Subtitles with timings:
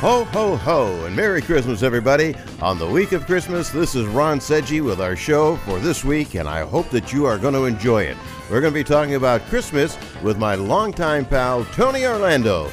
[0.00, 2.34] Ho, ho, ho, and Merry Christmas, everybody.
[2.62, 6.36] On the week of Christmas, this is Ron Seggi with our show for this week,
[6.36, 8.16] and I hope that you are going to enjoy it.
[8.50, 12.70] We're going to be talking about Christmas with my longtime pal, Tony Orlando.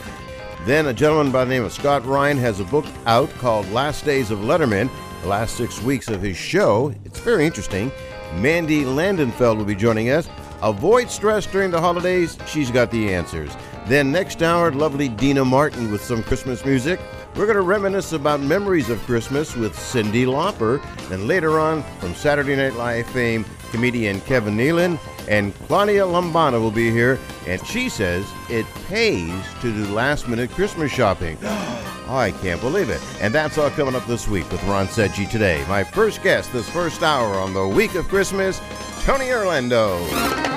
[0.63, 4.05] Then a gentleman by the name of Scott Ryan has a book out called Last
[4.05, 4.89] Days of Letterman,
[5.21, 6.93] the last six weeks of his show.
[7.03, 7.91] It's very interesting.
[8.35, 10.29] Mandy Landenfeld will be joining us.
[10.61, 12.37] Avoid stress during the holidays.
[12.47, 13.51] She's got the answers.
[13.87, 16.99] Then next hour, lovely Deana Martin with some Christmas music.
[17.35, 20.83] We're going to reminisce about memories of Christmas with Cyndi Lauper.
[21.09, 24.99] And later on, from Saturday Night Live fame, comedian Kevin Nealon
[25.29, 27.17] and Claudia Lombana will be here.
[27.47, 31.37] And she says it pays to do last minute Christmas shopping.
[32.09, 33.01] Oh, I can't believe it.
[33.19, 35.65] And that's all coming up this week with Ron Seggi today.
[35.67, 38.61] My first guest this first hour on the week of Christmas,
[39.03, 40.56] Tony Orlando.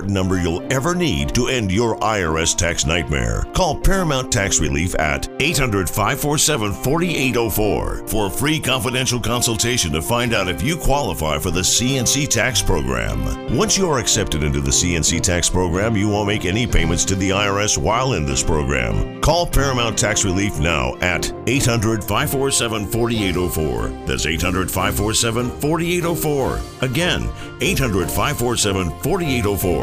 [0.00, 3.44] number you'll ever need to end your IRS tax nightmare.
[3.52, 10.32] Call Paramount Tax Relief at 800 547 4804 for a free confidential consultation to find
[10.32, 13.56] out if you qualify for the CNC tax program.
[13.56, 17.14] Once you are accepted into the CNC tax program, you won't make any payments to
[17.14, 19.20] the IRS while in this program.
[19.20, 24.06] Call Paramount Tax Relief now at 800 547 4804.
[24.06, 26.60] That's 800 547 4804.
[26.82, 27.28] Again,
[27.60, 29.81] 800 547 4804.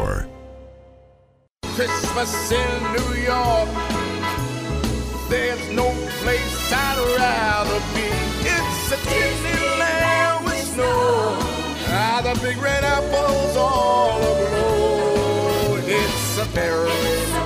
[1.80, 3.68] Christmas in New York.
[5.28, 5.88] There's no
[6.20, 8.08] place I'd rather be.
[8.44, 11.38] It's a Disneyland with snow.
[11.88, 15.76] Ah, the big red apples all aglow.
[15.86, 16.90] It's a very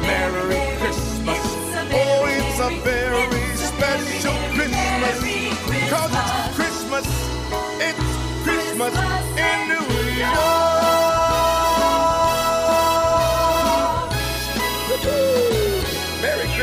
[0.03, 1.45] merry Christmas.
[1.93, 5.19] Oh, it's a very special Christmas.
[5.91, 7.07] Cause it's Christmas.
[7.79, 9.34] It's Christmas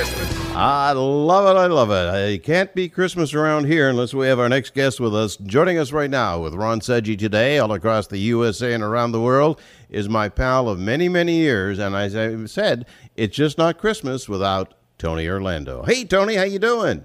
[0.04, 0.48] Christmas.
[0.56, 1.60] I love it.
[1.60, 2.34] I love it.
[2.34, 5.36] It can't be Christmas around here unless we have our next guest with us.
[5.36, 9.22] Joining us right now with Ron Seggi today, all across the USA and around the
[9.22, 9.62] world,
[9.92, 11.78] is my pal of many, many years.
[11.78, 15.84] And as I said, it's just not Christmas without Tony Orlando.
[15.84, 17.04] Hey, Tony, how you doing?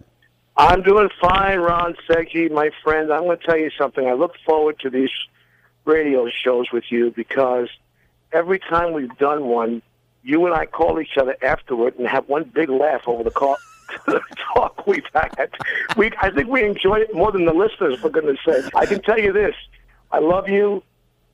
[0.56, 3.12] I'm doing fine, Ron Seggi, my friend.
[3.12, 4.08] I'm going to tell you something.
[4.08, 5.12] I look forward to these
[5.84, 7.68] radio shows with you because
[8.32, 9.82] every time we've done one,
[10.26, 13.22] you and I call each other afterward and have one big laugh over
[14.06, 14.20] the
[14.52, 15.50] talk we've had.
[15.96, 18.74] We, I think we enjoy it more than the listeners, for goodness sake.
[18.74, 19.54] I can tell you this.
[20.10, 20.82] I love you.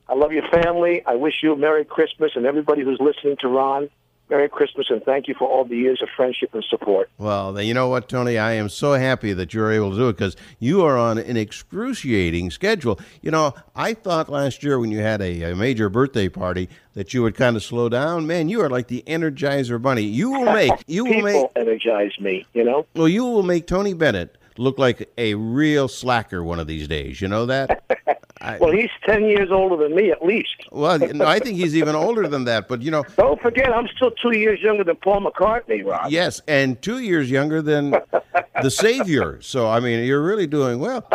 [0.07, 1.03] I love your family.
[1.07, 3.89] I wish you a Merry Christmas and everybody who's listening to Ron.
[4.33, 7.07] Merry Christmas and thank you for all the years of friendship and support.
[7.19, 8.39] Well, you know what, Tony?
[8.39, 11.37] I am so happy that you're able to do it because you are on an
[11.37, 12.99] excruciating schedule.
[13.21, 17.13] You know, I thought last year when you had a, a major birthday party that
[17.13, 18.25] you would kind of slow down.
[18.25, 20.01] Man, you are like the Energizer Bunny.
[20.01, 22.87] You will make you will make energize me, you know?
[22.95, 27.21] well, you will make Tony Bennett look like a real slacker one of these days.
[27.21, 27.83] You know that?
[28.41, 30.55] I, Well, he's 10 years older than me, at least.
[30.71, 32.67] well, no, I think he's even older than that.
[32.67, 36.11] But you know, Don't forget, I'm still two years younger than Paul McCartney, Ron.
[36.11, 37.95] Yes, and two years younger than
[38.61, 39.41] the Savior.
[39.41, 41.07] So I mean, you're really doing well.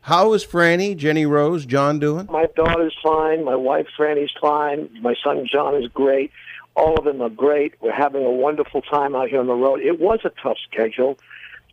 [0.00, 2.26] How is Franny, Jenny Rose, John doing?
[2.30, 3.44] My daughter's fine.
[3.44, 4.88] My wife, Franny's fine.
[5.02, 6.30] My son, John, is great.
[6.74, 7.74] All of them are great.
[7.80, 9.80] We're having a wonderful time out here on the road.
[9.80, 11.18] It was a tough schedule.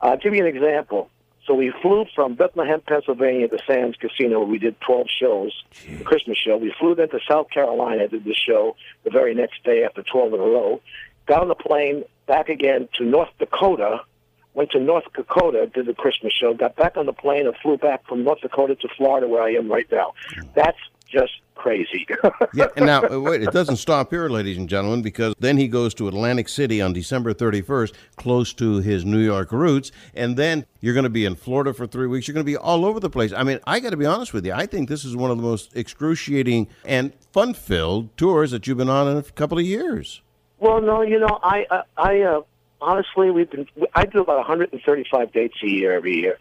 [0.04, 1.10] I'll give you an example.
[1.48, 6.04] So we flew from Bethlehem, Pennsylvania to Sands Casino where we did 12 shows, the
[6.04, 6.58] Christmas show.
[6.58, 10.34] We flew then to South Carolina, did the show the very next day after 12
[10.34, 10.82] in a row.
[11.26, 14.02] Got on the plane back again to North Dakota,
[14.54, 17.78] went to North Dakota, did the Christmas show, got back on the plane and flew
[17.78, 20.14] back from North Dakota to Florida where I am right now.
[20.54, 20.78] That's
[21.14, 22.06] just crazy.
[22.56, 25.68] Yeah, and now uh, wait, it doesn't stop here, ladies and gentlemen, because then he
[25.68, 30.66] goes to Atlantic City on December 31st, close to his New York roots, and then
[30.80, 32.28] you're going to be in Florida for three weeks.
[32.28, 33.34] You're going to be all over the place.
[33.34, 34.54] I mean, I got to be honest with you.
[34.54, 38.90] I think this is one of the most excruciating and fun-filled tours that you've been
[38.90, 40.22] on in a couple of years.
[40.60, 42.42] Well, no, you know, I, I, I uh,
[42.82, 46.38] honestly, we've been, I do about 135 dates a year every year,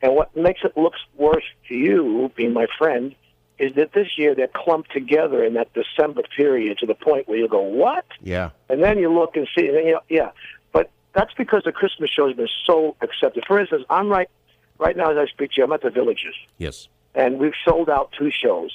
[0.00, 3.14] and what makes it look worse to you, being my friend,
[3.60, 7.38] is that this year they're clumped together in that December period to the point where
[7.38, 8.06] you go, what?
[8.22, 8.50] Yeah.
[8.70, 10.30] And then you look and see, and you yeah.
[10.72, 13.44] But that's because the Christmas show has been so accepted.
[13.46, 14.30] For instance, I'm right,
[14.78, 16.88] right now as I speak to you, I'm at the Villages Yes.
[17.14, 18.72] and we've sold out two shows.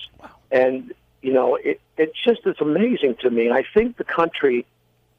[0.51, 0.93] And
[1.23, 3.49] you know, it it just is amazing to me.
[3.49, 4.67] I think the country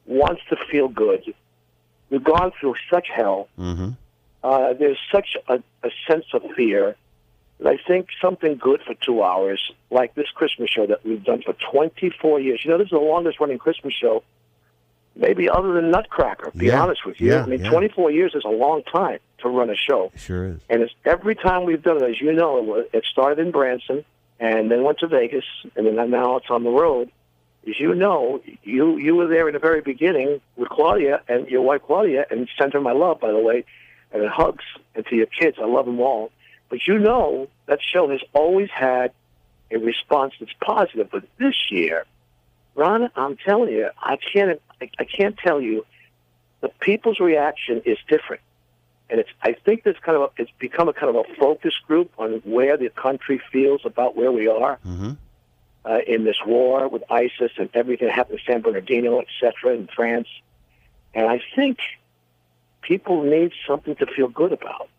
[0.05, 1.33] wants to feel good.
[2.09, 3.49] We've gone through such hell.
[3.59, 3.89] Mm-hmm.
[4.41, 6.95] Uh, there's such a, a sense of fear.
[7.59, 11.41] That I think something good for two hours, like this Christmas show that we've done
[11.41, 12.61] for 24 years.
[12.63, 14.23] You know, this is the longest running Christmas show,
[15.15, 16.51] maybe other than Nutcracker.
[16.51, 16.81] To be Yeah.
[16.83, 17.69] honest with you, Yeah, I mean, yeah.
[17.69, 20.11] 24 years is a long time to run a show.
[20.15, 20.59] Sure is.
[20.69, 24.05] And it's every time we've done it, as you know, it, it started in Branson
[24.39, 25.45] and then went to Vegas,
[25.75, 27.09] and then now it's on the road.
[27.67, 31.63] As you know, you you were there in the very beginning with Claudia and your
[31.63, 33.65] wife Claudia, and sent her my love, by the way,
[34.13, 34.63] and hugs,
[34.95, 36.31] and to your kids, I love them all.
[36.69, 39.11] But you know that show has always had
[39.71, 41.09] a response that's positive.
[41.11, 42.05] But this year,
[42.75, 45.85] Ron, I'm telling you, I can't I, can't tell you
[46.61, 48.41] the people's reaction is different
[49.09, 51.73] and it's I think there's kind of a, it's become a kind of a focus
[51.87, 55.11] group on where the country feels about where we are Mm-hmm.
[55.85, 59.73] uh, in this war with ISIS and everything that happened in San Bernardino, et cetera,
[59.75, 60.27] in France.
[61.13, 61.79] And I think
[62.81, 64.89] people need something to feel good about.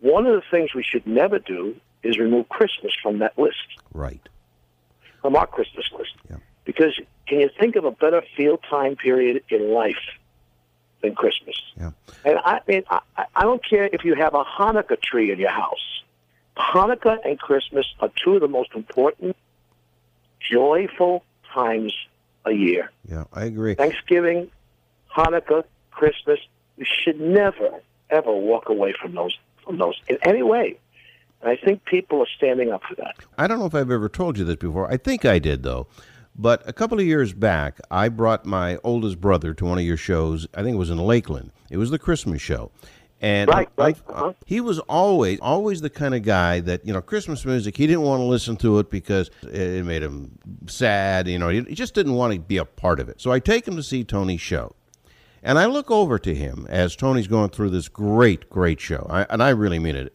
[0.00, 3.56] One of the things we should never do is remove Christmas from that list,
[3.92, 4.26] Right.
[5.20, 6.14] from our Christmas list.
[6.64, 9.96] Because can you think of a better feel time period in life
[11.02, 11.56] than Christmas?
[11.78, 11.90] Yeah.
[12.24, 15.38] And I mean, I, I- I don't care if you have a Hanukkah tree in
[15.38, 16.02] your house.
[16.56, 19.36] Hanukkah and Christmas are two of the most important,
[20.40, 21.94] joyful times
[22.44, 22.90] a year.
[23.10, 23.74] Yeah, I agree.
[23.74, 24.50] Thanksgiving,
[25.14, 26.38] Hanukkah, Christmas.
[26.76, 27.80] We should never,
[28.10, 29.36] ever walk away from those
[29.70, 30.78] from those in any way.
[31.42, 33.16] And I think people are standing up for that.
[33.38, 34.90] I don't know if I've ever told you this before.
[34.90, 35.86] I think I did, though.
[36.36, 39.96] But a couple of years back, I brought my oldest brother to one of your
[39.96, 40.46] shows.
[40.54, 41.52] I think it was in Lakeland.
[41.70, 42.70] It was the Christmas show.
[43.22, 44.32] And Right, right, uh, uh-huh.
[44.46, 48.02] he was always, always the kind of guy that, you know, Christmas music, he didn't
[48.02, 51.28] want to listen to it because it made him sad.
[51.28, 53.20] You know, he he just didn't want to be a part of it.
[53.20, 54.74] So I take him to see Tony's show.
[55.42, 59.06] And I look over to him as Tony's going through this great, great show.
[59.08, 60.14] I, and I really mean it.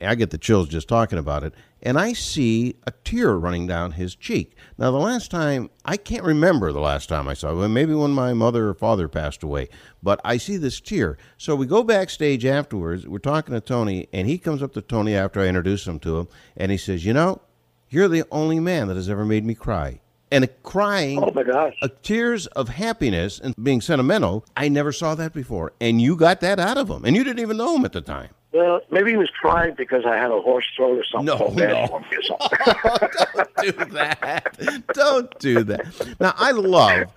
[0.00, 1.54] I get the chills just talking about it.
[1.82, 4.56] And I see a tear running down his cheek.
[4.78, 7.68] Now, the last time, I can't remember the last time I saw it.
[7.68, 9.68] Maybe when my mother or father passed away.
[10.02, 11.18] But I see this tear.
[11.36, 13.06] So we go backstage afterwards.
[13.06, 14.08] We're talking to Tony.
[14.12, 16.28] And he comes up to Tony after I introduce him to him.
[16.56, 17.42] And he says, You know,
[17.90, 20.00] you're the only man that has ever made me cry.
[20.34, 21.78] And crying, Oh my gosh!
[22.02, 24.44] tears of happiness and being sentimental.
[24.56, 27.38] I never saw that before, and you got that out of him, and you didn't
[27.38, 28.30] even know him at the time.
[28.54, 31.26] Well, maybe he was crying because I had a hoarse throat or something.
[31.26, 31.86] No, bad no.
[31.88, 33.82] for me or something.
[33.84, 34.84] do that.
[34.94, 36.16] Don't do that.
[36.20, 37.12] Now, I love,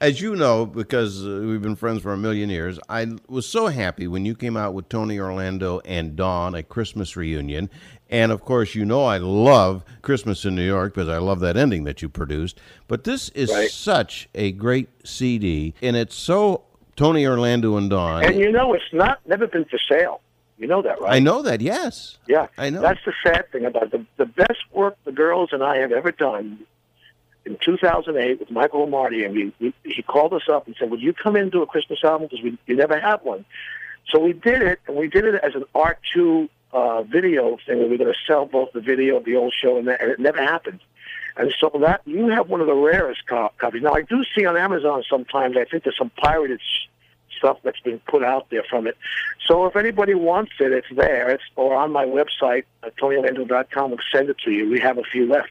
[0.00, 3.68] as you know, because uh, we've been friends for a million years, I was so
[3.68, 7.70] happy when you came out with Tony Orlando and Dawn, a Christmas reunion.
[8.12, 11.56] And of course, you know I love Christmas in New York because I love that
[11.56, 12.60] ending that you produced.
[12.86, 13.70] But this is Right.
[13.70, 16.62] such a great CD, and it's so
[16.94, 18.22] Tony Orlando and Dawn.
[18.22, 20.20] and you know, it's not never been for sale.
[20.58, 21.14] You know that, right?
[21.14, 22.18] I know that, yes.
[22.28, 22.82] Yeah, I know.
[22.82, 23.90] That's the sad thing about it.
[23.92, 26.58] the the best work the girls and I have ever done.
[27.44, 31.00] In 2008, with Michael Marty, and we, we, he called us up and said, "Would
[31.00, 33.44] you come in and do a Christmas album because we you never had one?"
[34.10, 37.78] So we did it, and we did it as an art two uh, video thing.
[37.78, 40.18] were going to sell both the video of the old show and that, and it
[40.20, 40.80] never happened.
[41.36, 43.82] And so that you have one of the rarest co- copies.
[43.82, 45.56] Now I do see on Amazon sometimes.
[45.56, 46.88] I think there's some pirated s-
[47.38, 48.96] stuff that's been put out there from it.
[49.46, 51.30] So if anybody wants it, it's there.
[51.30, 53.90] It's or on my website, uh, TonyOrlando.com.
[53.90, 54.68] We'll send it to you.
[54.68, 55.50] We have a few left.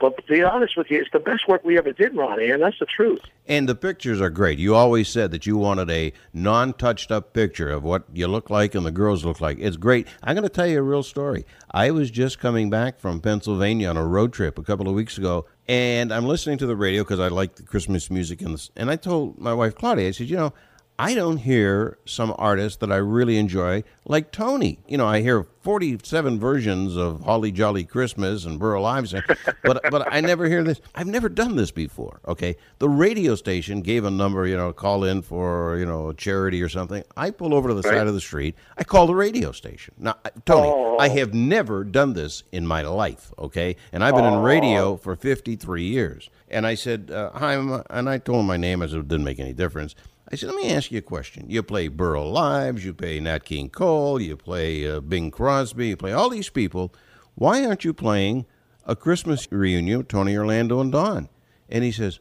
[0.00, 2.62] But to be honest with you, it's the best work we ever did, Ronnie, and
[2.62, 3.20] that's the truth.
[3.46, 4.58] And the pictures are great.
[4.58, 8.50] You always said that you wanted a non touched up picture of what you look
[8.50, 9.58] like and the girls look like.
[9.60, 10.08] It's great.
[10.22, 11.46] I'm going to tell you a real story.
[11.70, 15.16] I was just coming back from Pennsylvania on a road trip a couple of weeks
[15.16, 18.42] ago, and I'm listening to the radio because I like the Christmas music.
[18.42, 20.52] And, and I told my wife, Claudia, I said, you know,
[20.96, 24.78] I don't hear some artists that I really enjoy like Tony.
[24.86, 29.12] You know, I hear 47 versions of Holly Jolly Christmas and Burl Ives,
[29.64, 30.80] but but I never hear this.
[30.94, 32.20] I've never done this before.
[32.28, 34.46] Okay, the radio station gave a number.
[34.46, 37.02] You know, call in for you know charity or something.
[37.16, 37.98] I pull over to the Right.
[37.98, 38.54] side of the street.
[38.78, 39.94] I call the radio station.
[39.98, 40.14] Now,
[40.46, 40.96] Tony, Oh.
[40.98, 43.32] I have never done this in my life.
[43.36, 46.30] Okay, and I've been in radio for 53 years.
[46.48, 49.24] And I said, uh, "Hi," I'm- and I told him my name as it didn't
[49.24, 49.96] make any difference.
[50.34, 51.48] I said, let me ask you a question.
[51.48, 55.96] You play Burl Ives, you play Nat King Cole, you play uh, Bing Crosby, you
[55.96, 56.92] play all these people.
[57.36, 58.44] Why aren't you playing
[58.84, 61.28] a Christmas reunion with Tony Orlando and Dawn?
[61.68, 62.18] And he says,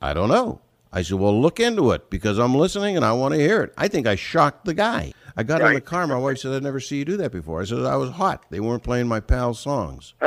[0.00, 0.62] I don't know.
[0.90, 3.74] I said, well, look into it because I'm listening and I want to hear it.
[3.76, 5.12] I think I shocked the guy.
[5.36, 6.06] I got in the car.
[6.06, 7.60] My wife said, I'd never see you do that before.
[7.60, 8.46] I said, I was hot.
[8.48, 10.14] They weren't playing my pal's songs.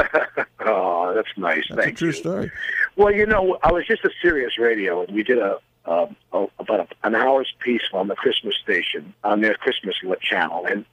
[0.66, 1.66] Oh, that's nice.
[1.70, 2.13] That's Thank a true you.
[2.13, 2.52] story.
[2.96, 6.80] Well, you know, I was just a Sirius Radio, and we did a, uh, about
[6.80, 10.86] a, an hour's piece on the Christmas station on their Christmas channel, and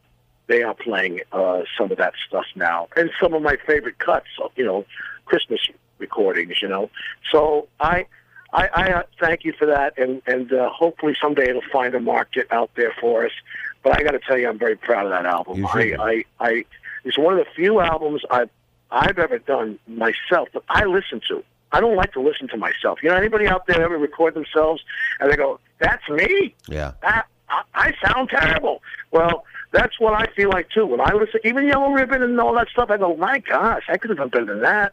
[0.47, 4.27] they are playing uh, some of that stuff now, and some of my favorite cuts,
[4.57, 4.85] you know,
[5.25, 5.61] Christmas
[5.99, 6.91] recordings, you know.
[7.31, 8.07] So I.
[8.53, 12.01] I, I uh, thank you for that, and and uh, hopefully someday it'll find a
[12.01, 13.31] market out there for us.
[13.85, 15.65] But I got to tell you, I'm very proud of that album.
[16.01, 16.25] I.
[16.41, 16.65] I, I,
[17.05, 18.51] it's one of the few albums I've
[18.91, 21.45] I've ever done myself that I listen to.
[21.73, 23.03] I don't like to listen to myself.
[23.03, 24.83] You know, anybody out there ever record themselves
[25.21, 26.93] and they go, "That's me." Yeah.
[27.03, 28.83] That, I, I sound terrible.
[29.11, 30.87] Well, that's what I feel like too.
[30.87, 33.97] When I listen, even Yellow Ribbon and all that stuff, I go, "My gosh, I
[33.97, 34.93] could have done better than that."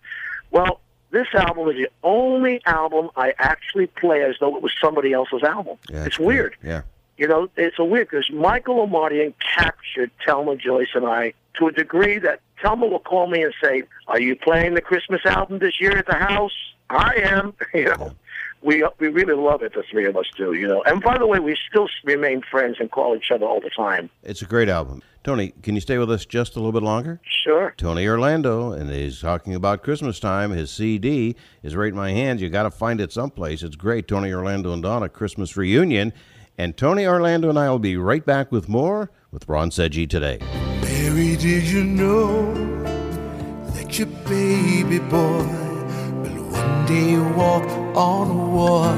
[0.52, 0.80] Well,
[1.12, 5.44] this album is the only album I actually play as though it was somebody else's
[5.44, 5.78] album.
[5.90, 6.56] Yeah, it's weird.
[6.64, 6.82] Yeah.
[7.18, 11.72] You know, it's a weird because Michael Omartian captured Telma Joyce and I to a
[11.72, 15.82] degree that Telma will call me and say, "Are you playing the Christmas album this
[15.82, 16.54] year at the house?"
[16.90, 17.54] I am.
[17.74, 18.14] You know,
[18.64, 19.74] we we really love it.
[19.74, 20.54] The three of us do.
[20.54, 23.62] You know, and by the way, we still remain friends and call each other all
[23.62, 24.10] the time.
[24.24, 25.04] It's a great album.
[25.24, 27.20] Tony, can you stay with us just a little bit longer?
[27.24, 27.74] Sure.
[27.78, 30.52] Tony Orlando, and he's talking about Christmas time.
[30.52, 32.42] His CD is right in my hands.
[32.42, 33.62] You got to find it someplace.
[33.62, 34.08] It's great.
[34.08, 36.14] Tony Orlando and Donna Christmas reunion.
[36.58, 40.40] And Tony Orlando and I will be right back with more with Ron Seggi today.
[40.82, 42.54] Mary, did you know
[43.74, 45.67] that your baby boy
[46.68, 47.64] will one day walk
[47.96, 48.96] on water?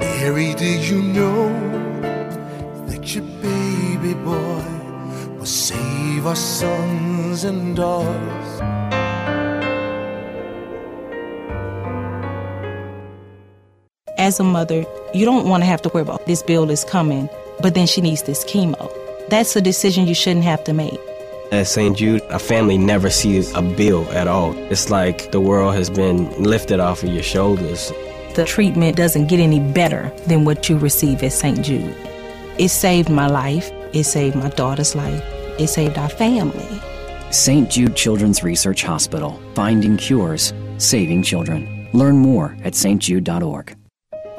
[0.00, 1.48] Mary, did you know
[2.86, 4.64] that your baby boy
[5.38, 8.60] will save our sons and daughters?
[14.18, 17.28] As a mother, you don't want to have to worry about this bill is coming,
[17.60, 18.88] but then she needs this chemo.
[19.28, 21.00] That's a decision you shouldn't have to make.
[21.52, 21.94] At St.
[21.94, 24.54] Jude, a family never sees a bill at all.
[24.72, 27.92] It's like the world has been lifted off of your shoulders.
[28.34, 31.62] The treatment doesn't get any better than what you receive at St.
[31.62, 31.94] Jude.
[32.58, 35.22] It saved my life, it saved my daughter's life,
[35.58, 36.80] it saved our family.
[37.30, 37.70] St.
[37.70, 41.86] Jude Children's Research Hospital, finding cures, saving children.
[41.92, 43.76] Learn more at stjude.org.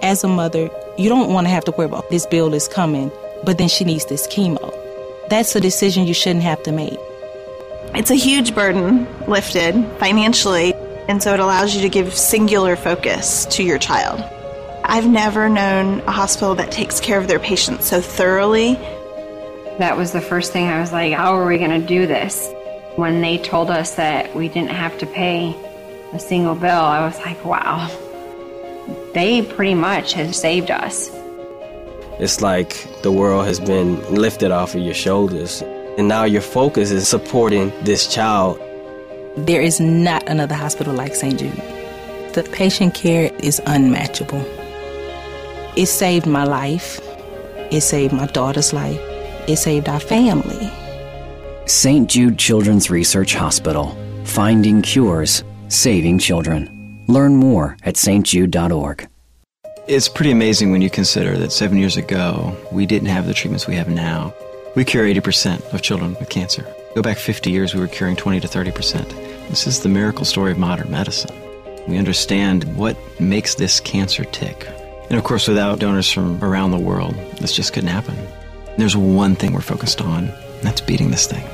[0.01, 0.67] As a mother,
[0.98, 3.12] you don't want to have to worry about this bill is coming,
[3.43, 4.83] but then she needs this chemo.
[5.34, 7.00] That's a decision you shouldn't have to make.
[7.96, 10.75] It's a huge burden lifted financially,
[11.08, 14.24] and so it allows you to give singular focus to your child.
[14.86, 18.75] I've never known a hospital that takes care of their patients so thoroughly
[19.80, 22.54] That was the first thing I was like, how are we going to do this?
[22.96, 25.56] When they told us that we didn't have to pay
[26.13, 27.90] a single bill, I was like, wow.
[29.16, 31.10] They pretty much have saved us.
[32.20, 35.63] It's like the world has been lifted off of your shoulders,
[35.98, 38.60] and now your focus is supporting this child.
[39.36, 41.39] There is not another hospital like St.
[41.39, 41.55] Jude.
[42.34, 44.43] The patient care is unmatchable.
[45.75, 47.01] It saved my life.
[47.72, 49.00] It saved my daughter's life.
[49.48, 50.72] It saved our family.
[51.65, 52.08] St.
[52.08, 53.98] Jude Children's Research Hospital.
[54.24, 57.03] Finding cures, saving children.
[57.08, 59.08] Learn more at stjude.org.
[59.86, 63.68] It's pretty amazing when you consider that seven years ago, we didn't have the treatments
[63.68, 64.34] we have now.
[64.75, 66.66] We cure 80% of children with cancer.
[66.96, 69.10] Go back 50 years, we were curing 20 to 30%.
[69.50, 71.36] This is the miracle story of modern medicine.
[71.86, 74.70] We understand what makes this cancer tick.
[75.10, 78.16] And of course, without donors from around the world, this just couldn't happen.
[78.78, 81.46] There's one thing we're focused on, and that's beating this thing.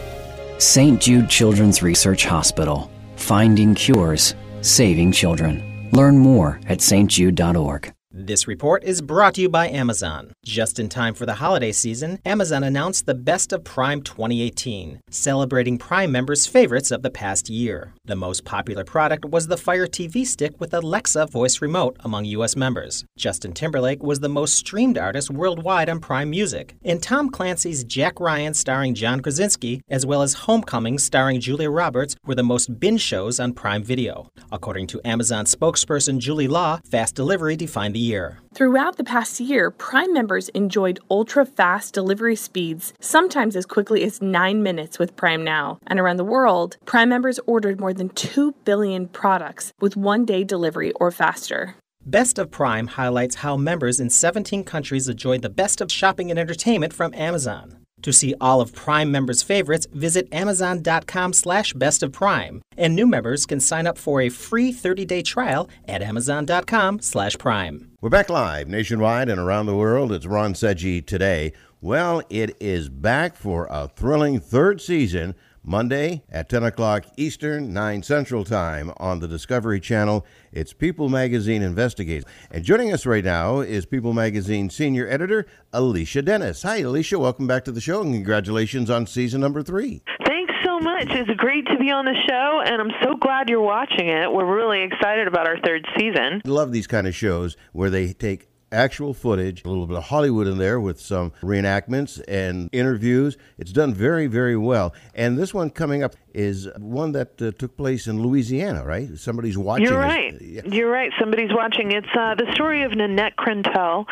[0.59, 1.01] St.
[1.01, 2.91] Jude Children's Research Hospital.
[3.15, 5.89] Finding cures, saving children.
[5.93, 7.91] Learn more at stjude.org.
[8.11, 10.33] This report is brought to you by Amazon.
[10.43, 15.77] Just in time for the holiday season, Amazon announced the Best of Prime 2018, celebrating
[15.77, 17.93] Prime members' favorites of the past year.
[18.05, 22.55] The most popular product was the Fire TV stick with Alexa voice remote among U.S.
[22.55, 23.05] members.
[23.15, 26.73] Justin Timberlake was the most streamed artist worldwide on Prime Music.
[26.83, 32.15] And Tom Clancy's Jack Ryan starring John Krasinski, as well as Homecoming starring Julia Roberts,
[32.25, 34.31] were the most binge shows on Prime Video.
[34.51, 38.39] According to Amazon spokesperson Julie Law, fast delivery defined the year.
[38.53, 44.21] Throughout the past year, Prime members enjoyed ultra fast delivery speeds, sometimes as quickly as
[44.21, 45.79] 9 minutes with Prime Now.
[45.87, 50.43] And around the world, Prime members ordered more than 2 billion products with one day
[50.43, 51.75] delivery or faster.
[52.05, 56.39] Best of Prime highlights how members in 17 countries enjoyed the best of shopping and
[56.39, 57.78] entertainment from Amazon.
[58.03, 62.61] To see all of Prime members' favorites, visit amazon.com slash best of prime.
[62.77, 67.91] And new members can sign up for a free 30-day trial at amazon.com slash prime.
[68.01, 70.11] We're back live nationwide and around the world.
[70.13, 71.51] It's Ron Seggi today.
[71.81, 75.35] Well, it is back for a thrilling third season
[75.69, 80.25] Monday at 10 o'clock Eastern, 9 Central Time on the Discovery Channel.
[80.51, 82.25] It's People Magazine Investigates.
[82.49, 86.63] And joining us right now is People Magazine Senior Editor Alicia Dennis.
[86.63, 87.19] Hi, Alicia.
[87.19, 90.01] Welcome back to the show and congratulations on season number three.
[90.25, 91.05] Thanks so much.
[91.09, 94.31] It's great to be on the show, and I'm so glad you're watching it.
[94.31, 96.41] We're really excited about our third season.
[96.45, 100.47] Love these kind of shows where they take actual footage, a little bit of Hollywood
[100.47, 103.37] in there with some reenactments and interviews.
[103.57, 104.93] It's done very, very well.
[105.15, 109.17] And this one coming up is one that uh, took place in Louisiana, right?
[109.17, 109.85] Somebody's watching.
[109.85, 110.41] You're this- right.
[110.41, 110.61] Yeah.
[110.65, 111.11] You're right.
[111.19, 111.91] Somebody's watching.
[111.91, 114.05] It's uh, the story of Nanette Krentel.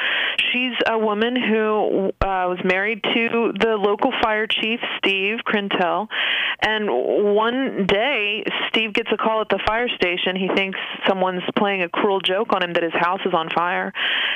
[0.51, 6.07] She's a woman who uh, was married to the local fire chief, Steve Krentel.
[6.61, 10.35] And one day, Steve gets a call at the fire station.
[10.35, 13.93] He thinks someone's playing a cruel joke on him that his house is on fire.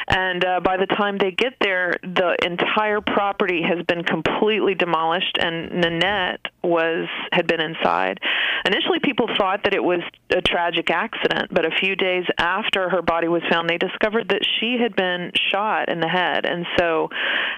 [0.07, 5.37] And uh, by the time they get there, the entire property has been completely demolished,
[5.39, 8.19] and Nanette was had been inside.
[8.65, 13.01] Initially, people thought that it was a tragic accident, but a few days after her
[13.01, 16.45] body was found, they discovered that she had been shot in the head.
[16.45, 17.09] And so,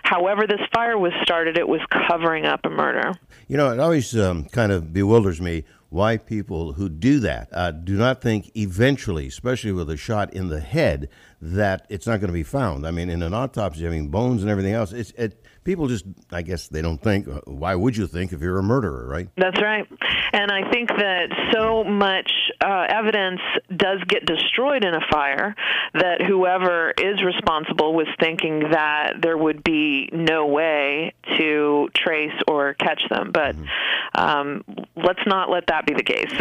[0.04, 3.12] however this fire was started, it was covering up a murder.
[3.48, 7.70] You know, it always um, kind of bewilders me why people who do that uh,
[7.70, 11.08] do not think eventually, especially with a shot in the head,
[11.40, 12.88] that it's not going to be found.
[12.88, 16.06] I mean, in an autopsy, I mean, bones and everything else, it's, it, people just,
[16.32, 17.28] I guess they don't think.
[17.28, 19.30] uh, Why would you think if you're a murderer, right?
[19.38, 19.88] That's right.
[20.34, 22.32] And I think that so much
[22.64, 23.42] uh, evidence
[23.76, 25.56] does get destroyed in a fire
[25.94, 32.74] that whoever is responsible was thinking that there would be no way to trace or
[32.74, 33.32] catch them.
[33.34, 33.56] But
[34.16, 34.64] um,
[34.96, 36.32] let's not let that be the case.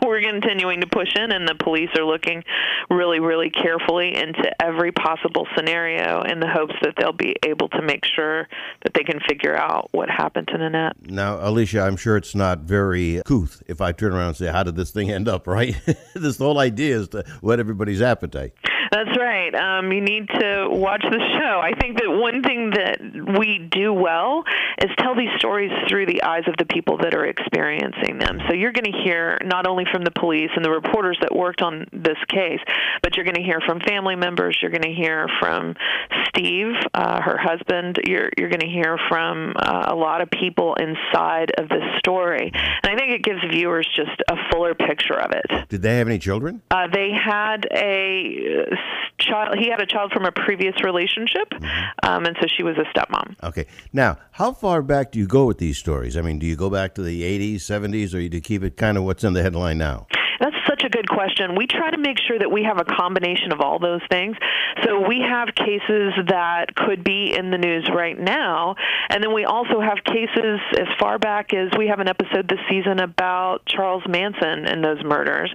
[0.02, 2.44] We're continuing to push in, and the police are looking
[2.90, 7.82] really, really carefully into every possible scenario in the hopes that they'll be able to
[7.82, 8.45] make sure
[8.82, 10.96] that they can figure out what happened to Nanette.
[11.02, 14.62] Now, Alicia, I'm sure it's not very couth if I turn around and say, How
[14.62, 15.76] did this thing end up, right?
[16.14, 18.52] this whole idea is to whet everybody's appetite.
[18.90, 19.54] That's right.
[19.54, 21.60] Um, you need to watch the show.
[21.60, 23.00] I think that one thing that
[23.38, 24.44] we do well
[24.80, 28.38] is tell these stories through the eyes of the people that are experiencing them.
[28.48, 31.62] So you're going to hear not only from the police and the reporters that worked
[31.62, 32.60] on this case,
[33.02, 34.56] but you're going to hear from family members.
[34.62, 35.74] You're going to hear from
[36.28, 37.98] Steve, uh, her husband.
[38.06, 42.50] You're you're going to hear from uh, a lot of people inside of this story.
[42.54, 45.68] And I think it gives viewers just a fuller picture of it.
[45.68, 46.62] Did they have any children?
[46.70, 48.76] Uh, they had a uh,
[49.18, 49.58] child.
[49.58, 51.52] He had a child from a previous relationship,
[52.02, 53.36] um, and so she was a stepmom.
[53.42, 53.66] Okay.
[53.92, 56.16] Now, how far back do you go with these stories?
[56.16, 58.76] I mean, do you go back to the 80s, 70s, or do you keep it
[58.76, 60.06] kind of what's in the headline now?
[60.40, 61.54] That's such a good question.
[61.56, 64.36] We try to make sure that we have a combination of all those things.
[64.84, 68.76] So we have cases that could be in the news right now,
[69.08, 72.60] and then we also have cases as far back as we have an episode this
[72.68, 75.52] season about Charles Manson and those murders.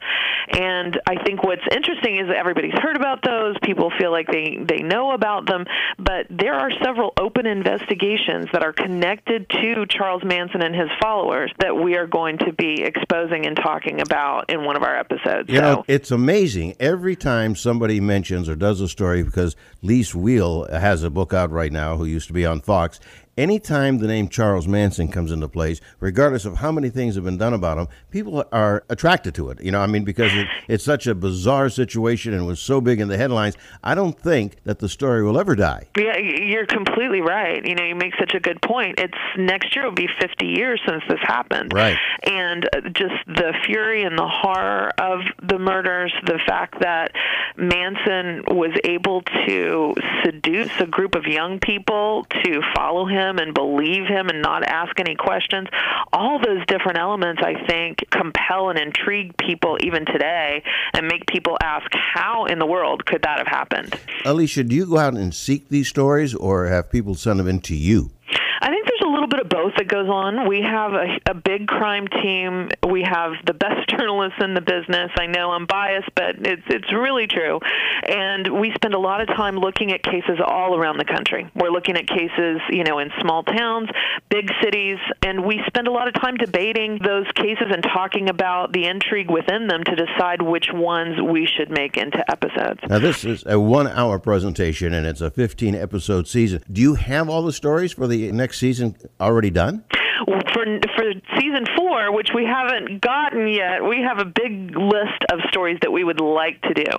[0.50, 3.56] And I think what's interesting is that everybody's heard about those.
[3.63, 5.65] People feel like they they know about them,
[5.98, 11.52] but there are several open investigations that are connected to Charles Manson and his followers
[11.60, 15.49] that we are going to be exposing and talking about in one of our episodes.
[15.49, 20.69] You know, it's amazing every time somebody mentions or does a story because Lis Wiehl
[20.71, 23.01] has a book out right now who used to be on Fox.
[23.41, 27.39] Anytime the name Charles Manson comes into place, regardless of how many things have been
[27.39, 29.60] done about him, people are attracted to it.
[29.63, 32.99] You know, I mean, because it, it's such a bizarre situation and was so big
[32.99, 33.56] in the headlines.
[33.84, 35.88] I don't think that the story will ever die.
[35.97, 37.65] Yeah, you're completely right.
[37.65, 38.99] You know, you make such a good point.
[38.99, 41.73] It's next year will be 50 years since this happened.
[41.73, 41.97] Right.
[42.21, 47.15] And uh, just the fury and the horror of the murders, the fact that
[47.58, 54.06] Manson was able to seduce a group of young people to follow him and believe
[54.06, 55.67] him and not ask any questions,
[56.13, 60.63] all those different elements I think compel and intrigue people even today
[60.94, 63.96] and make people ask how in the world could that have happened?
[64.26, 67.62] Alicia, do you go out and seek these stories or have people send them in
[67.62, 68.12] to you?
[68.62, 68.88] I think
[69.21, 70.47] little bit of both that goes on.
[70.47, 72.69] We have a, a big crime team.
[72.88, 75.12] We have the best journalists in the business.
[75.17, 77.60] I know I'm biased, but it's it's really true.
[78.07, 81.49] And we spend a lot of time looking at cases all around the country.
[81.55, 83.89] We're looking at cases, you know, in small towns,
[84.29, 88.73] big cities, and we spend a lot of time debating those cases and talking about
[88.73, 92.79] the intrigue within them to decide which ones we should make into episodes.
[92.88, 96.63] Now, this is a one hour presentation and it's a 15 episode season.
[96.71, 99.84] Do you have all the stories for the next season already done?
[100.53, 105.39] For for season four, which we haven't gotten yet, we have a big list of
[105.49, 106.91] stories that we would like to do.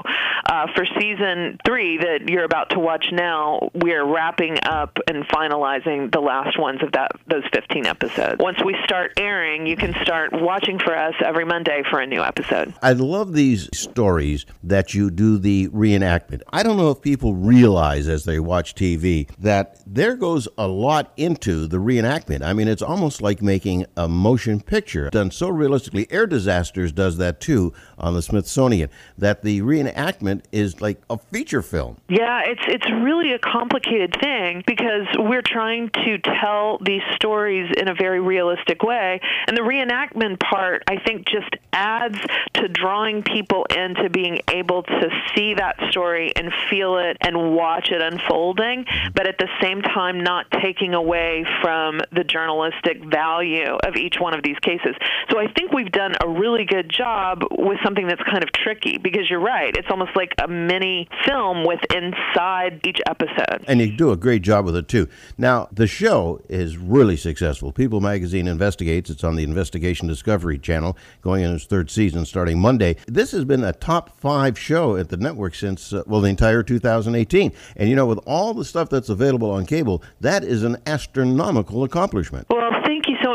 [0.46, 5.24] Uh, for season three, that you're about to watch now, we are wrapping up and
[5.28, 8.36] finalizing the last ones of that those 15 episodes.
[8.38, 12.22] Once we start airing, you can start watching for us every Monday for a new
[12.22, 12.74] episode.
[12.82, 16.42] I love these stories that you do the reenactment.
[16.52, 21.12] I don't know if people realize as they watch TV that there goes a lot
[21.16, 22.42] into the reenactment.
[22.42, 26.07] I mean, it's almost like making a motion picture done so realistically.
[26.11, 28.88] Air Disasters does that too on the Smithsonian.
[29.18, 31.98] That the reenactment is like a feature film.
[32.09, 37.88] Yeah, it's it's really a complicated thing because we're trying to tell these stories in
[37.88, 42.18] a very realistic way, and the reenactment part I think just adds
[42.55, 47.90] to drawing people into being able to see that story and feel it and watch
[47.90, 53.97] it unfolding, but at the same time not taking away from the journalistic value of
[53.97, 54.95] each one of these cases.
[55.31, 58.99] So I think we've done a really good job with something that's kind of tricky
[58.99, 59.75] because you're right.
[59.77, 63.64] It's almost like a mini film with inside each episode.
[63.66, 65.09] And you do a great job with it too.
[65.38, 67.73] Now, the show is really successful.
[67.73, 69.11] People Magazine investigates.
[69.11, 72.97] It's on the Investigation Discovery channel, going in its third season starting Monday.
[73.07, 76.62] This has been a top five show at the network since, uh, well, the entire
[76.62, 77.53] 2018.
[77.77, 81.85] And you know, with all the stuff that's available on cable, that is an astronomical
[81.85, 82.47] accomplishment.
[82.51, 82.82] Well,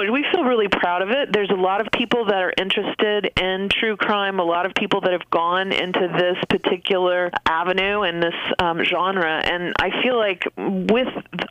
[0.06, 0.12] so.
[0.12, 1.32] We really proud of it.
[1.32, 5.02] There's a lot of people that are interested in true crime, a lot of people
[5.02, 9.41] that have gone into this particular avenue and this um, genre.
[9.43, 11.08] And I feel like with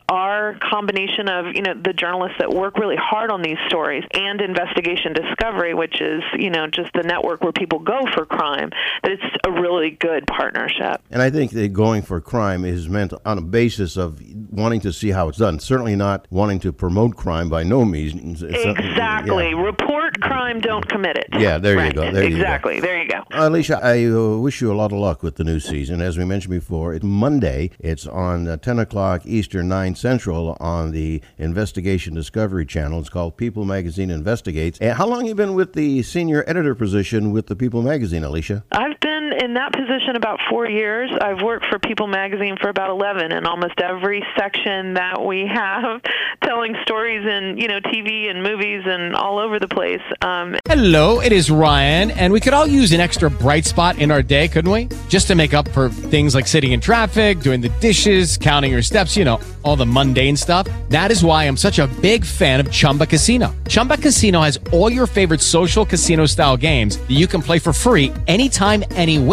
[0.09, 4.41] our combination of, you know, the journalists that work really hard on these stories and
[4.41, 8.69] Investigation Discovery, which is, you know, just the network where people go for crime,
[9.03, 11.01] that it's a really good partnership.
[11.11, 14.21] And I think that going for crime is meant on a basis of
[14.51, 15.59] wanting to see how it's done.
[15.59, 18.39] Certainly not wanting to promote crime by no means.
[18.39, 19.49] Something- Exactly.
[19.49, 19.61] yeah.
[19.61, 21.27] Report crime, don't commit it.
[21.37, 22.11] Yeah, there you go.
[22.11, 22.35] There you go.
[22.35, 22.79] exactly.
[22.79, 23.23] There you go.
[23.31, 26.01] Alicia, I uh, wish you a lot of luck with the new season.
[26.01, 27.71] As we mentioned before, it's Monday.
[27.79, 32.99] It's on uh, 10 o'clock Eastern, 9 Central on the Investigation Discovery Channel.
[32.99, 34.79] It's called People Magazine Investigates.
[34.79, 38.23] And how long have you been with the senior editor position with the People Magazine,
[38.23, 38.63] Alicia?
[38.71, 41.11] I've been in that position about four years.
[41.21, 46.01] I've worked for People Magazine for about 11, and almost every section that we have
[46.43, 50.01] telling stories in, you know, TV and movies and all over the place.
[50.21, 54.09] Um, Hello, it is Ryan, and we could all use an extra bright spot in
[54.11, 54.89] our day, couldn't we?
[55.07, 58.81] Just to make up for things like sitting in traffic, doing the dishes, counting your
[58.81, 60.67] steps, you know, all the mundane stuff.
[60.89, 63.53] That is why I'm such a big fan of Chumba Casino.
[63.67, 67.73] Chumba Casino has all your favorite social casino style games that you can play for
[67.73, 69.26] free anytime, anywhere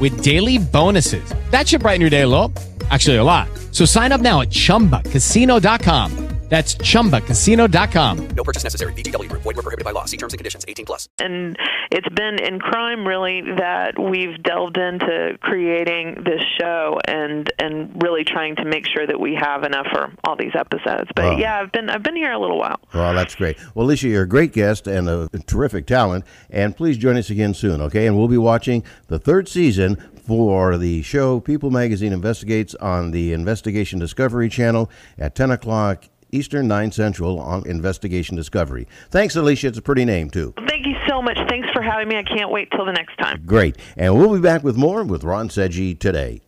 [0.00, 1.34] with daily bonuses.
[1.50, 2.52] That should brighten your day a little.
[2.90, 3.48] Actually, a lot.
[3.72, 6.28] So sign up now at chumbacasino.com.
[6.48, 8.28] That's chumbacasino.com.
[8.36, 8.92] No purchase necessary.
[8.92, 9.40] VGW Group.
[9.40, 10.04] Void were prohibited by law.
[10.04, 10.66] See terms and conditions.
[10.68, 11.08] 18 plus.
[11.18, 11.56] and
[11.90, 18.22] it's been in crime really that we've delved into creating this show and and really
[18.24, 21.10] trying to make sure that we have enough for all these episodes.
[21.16, 21.38] But Wow.
[21.38, 22.80] yeah, I've been I've been here a little while.
[22.92, 23.56] Well, that's great.
[23.74, 26.26] Well, Alicia, you're a great guest and a terrific talent.
[26.50, 28.06] And please join us again soon, okay?
[28.06, 33.32] And we'll be watching the third season for the show People Magazine Investigates on the
[33.32, 38.88] Investigation Discovery Channel at 10 o'clock Eastern, 9 Central on Investigation Discovery.
[39.10, 39.68] Thanks, Alicia.
[39.68, 40.54] It's a pretty name, too.
[40.66, 41.36] Thank you so much.
[41.48, 42.16] Thanks for having me.
[42.16, 43.42] I can't wait till the next time.
[43.44, 43.76] Great.
[43.96, 46.40] And we'll be back with more with Ron Seggi today.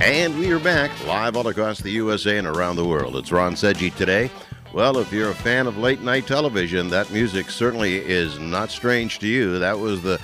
[0.00, 3.16] And we are back live all across the USA and around the world.
[3.16, 4.30] It's Ron Seggi today.
[4.72, 9.20] Well, if you're a fan of late night television, that music certainly is not strange
[9.20, 9.58] to you.
[9.58, 10.20] That was the,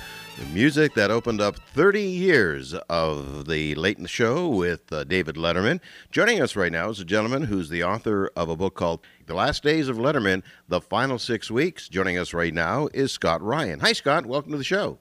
[0.51, 5.79] music that opened up 30 years of the late show with uh, David Letterman.
[6.09, 9.35] Joining us right now is a gentleman who's the author of a book called The
[9.35, 11.87] Last Days of Letterman, The Final Six Weeks.
[11.87, 13.79] Joining us right now is Scott Ryan.
[13.81, 14.25] Hi, Scott.
[14.25, 14.97] Welcome to the show.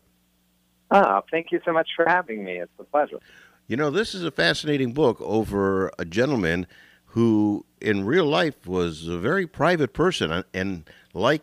[0.90, 2.58] Oh, thank you so much for having me.
[2.58, 3.18] It's a pleasure.
[3.70, 6.66] You know, this is a fascinating book over a gentleman
[7.04, 10.42] who, in real life, was a very private person.
[10.52, 11.42] And, like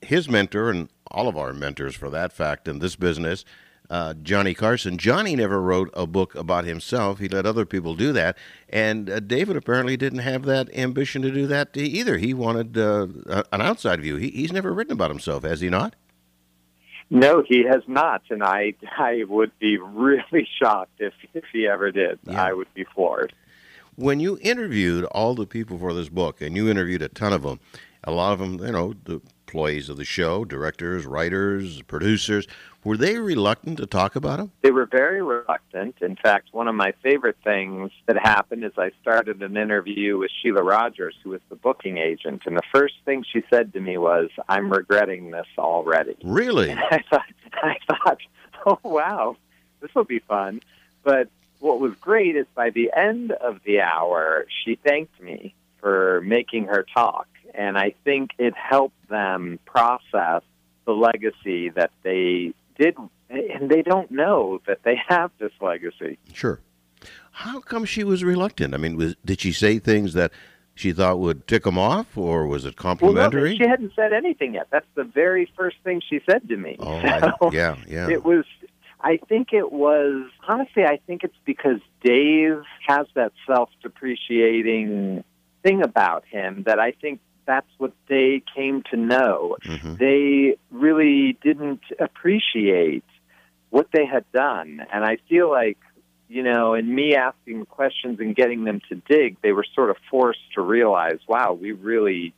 [0.00, 3.44] his mentor, and all of our mentors for that fact in this business,
[3.90, 7.18] uh, Johnny Carson, Johnny never wrote a book about himself.
[7.18, 8.38] He let other people do that.
[8.68, 12.18] And uh, David apparently didn't have that ambition to do that either.
[12.18, 13.08] He wanted uh,
[13.50, 14.14] an outside view.
[14.14, 15.96] He, he's never written about himself, has he not?
[17.08, 21.90] No, he has not, and I I would be really shocked if if he ever
[21.92, 22.18] did.
[22.28, 23.32] I would be floored.
[23.94, 27.42] when you interviewed all the people for this book, and you interviewed a ton of
[27.42, 27.60] them,
[28.04, 32.48] a lot of them, you know, the employees of the show, directors, writers, producers,
[32.82, 34.50] were they reluctant to talk about him?
[34.62, 35.96] They were very reluctant.
[36.00, 40.32] In fact, one of my favorite things that happened is I started an interview with
[40.42, 43.98] Sheila Rogers, who was the booking agent, and the first thing she said to me
[43.98, 46.70] was, "I'm regretting this already." Really?
[46.70, 48.18] And I thought, I thought,
[48.66, 49.36] oh wow,
[49.80, 50.60] this will be fun.
[51.04, 51.28] But
[51.60, 56.64] what was great is by the end of the hour, she thanked me for making
[56.64, 60.42] her talk, and I think it helped them process
[60.86, 62.96] the legacy that they did,
[63.30, 66.18] and they don't know that they have this legacy.
[66.32, 66.60] Sure.
[67.32, 68.72] How come she was reluctant?
[68.74, 70.32] I mean, was, did she say things that
[70.74, 73.56] she thought would tick him off, or was it Well, no, complimentary?
[73.56, 74.68] she hadn't said anything yet.
[74.70, 76.76] That's the very first thing she said to me.
[76.78, 78.08] oh, I, yeah, yeah.
[78.10, 78.44] It was.
[79.00, 80.84] I think it was honestly.
[80.84, 85.24] I think it's because Dave has that self-depreciating
[85.62, 89.56] thing about him that I think that's what they came to know.
[89.64, 89.96] Mm-hmm.
[89.96, 93.04] They really didn't appreciate
[93.70, 95.78] what they had done, and I feel like
[96.28, 99.96] you know, in me asking questions and getting them to dig, they were sort of
[100.10, 102.34] forced to realize, wow, we really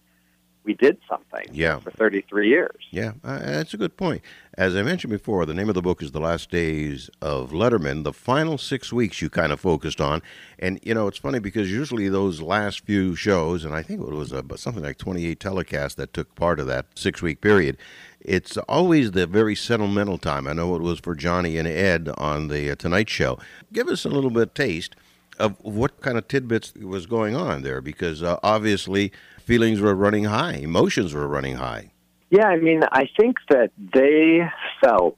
[0.69, 1.79] we did something Yeah.
[1.79, 2.77] for 33 years.
[2.91, 4.21] Yeah, uh, that's a good point.
[4.53, 8.05] As I mentioned before, the name of the book is The Last Days of Letterman.
[8.05, 10.21] The final six weeks you kind of focused on.
[10.59, 14.11] And, you know, it's funny because usually those last few shows, and I think it
[14.13, 17.79] was uh, something like 28 telecasts that took part of that six week period,
[18.21, 20.47] it's always the very sentimental time.
[20.47, 23.39] I know it was for Johnny and Ed on the uh, Tonight Show.
[23.73, 24.95] Give us a little bit of taste
[25.39, 29.13] of what kind of tidbits was going on there because uh, obviously
[29.49, 31.91] feelings were running high, emotions were running high.
[32.29, 34.43] Yeah, I mean, I think that they
[34.83, 35.17] felt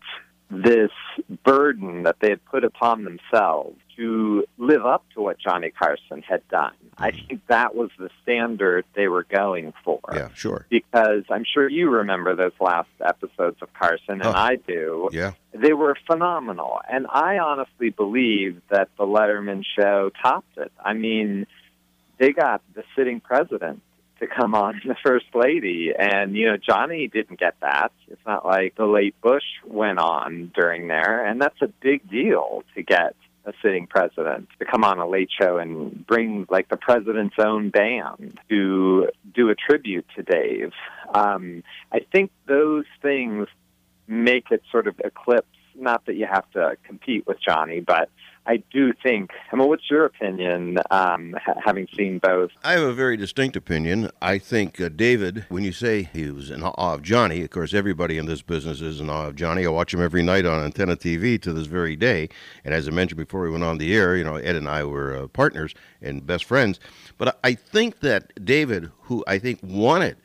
[0.49, 0.93] this
[1.45, 6.47] burden that they had put upon themselves to live up to what Johnny Carson had
[6.49, 6.73] done.
[6.97, 7.27] I mm-hmm.
[7.27, 9.99] think that was the standard they were going for.
[10.12, 10.64] Yeah, sure.
[10.71, 14.33] Because I'm sure you remember those last episodes of Carson, and Oh.
[14.33, 15.09] I do.
[15.12, 15.33] Yeah.
[15.53, 16.81] They were phenomenal.
[16.88, 20.71] And I honestly believe that the Letterman show topped it.
[20.85, 21.49] I mean,
[22.19, 23.83] they got the sitting president
[24.20, 28.44] to come on the first lady and you know Johnny didn't get that it's not
[28.44, 33.14] like the late Bush went on during there and that's a big deal to get
[33.46, 37.70] a sitting president to come on a late show and bring like the president's own
[37.70, 40.72] band to do a tribute to Dave.
[41.14, 43.48] Um, I think those things
[44.06, 45.46] make it sort of eclipse.
[45.74, 48.11] Not that you have to compete with Johnny, but
[48.46, 49.31] I do think.
[49.53, 52.50] I mean, what's your opinion, um, ha- having seen both?
[52.64, 54.11] I have a very distinct opinion.
[54.22, 57.74] I think uh, David, when you say he was in awe of Johnny, of course,
[57.74, 59.66] everybody in this business is in awe of Johnny.
[59.66, 62.29] I watch him every night on Antenna TV to this very day.
[62.64, 64.85] And as I mentioned before we went on the air, you know, Ed and I
[64.85, 66.81] were uh, partners and best friends.
[67.18, 70.16] But I think that David, who I think wanted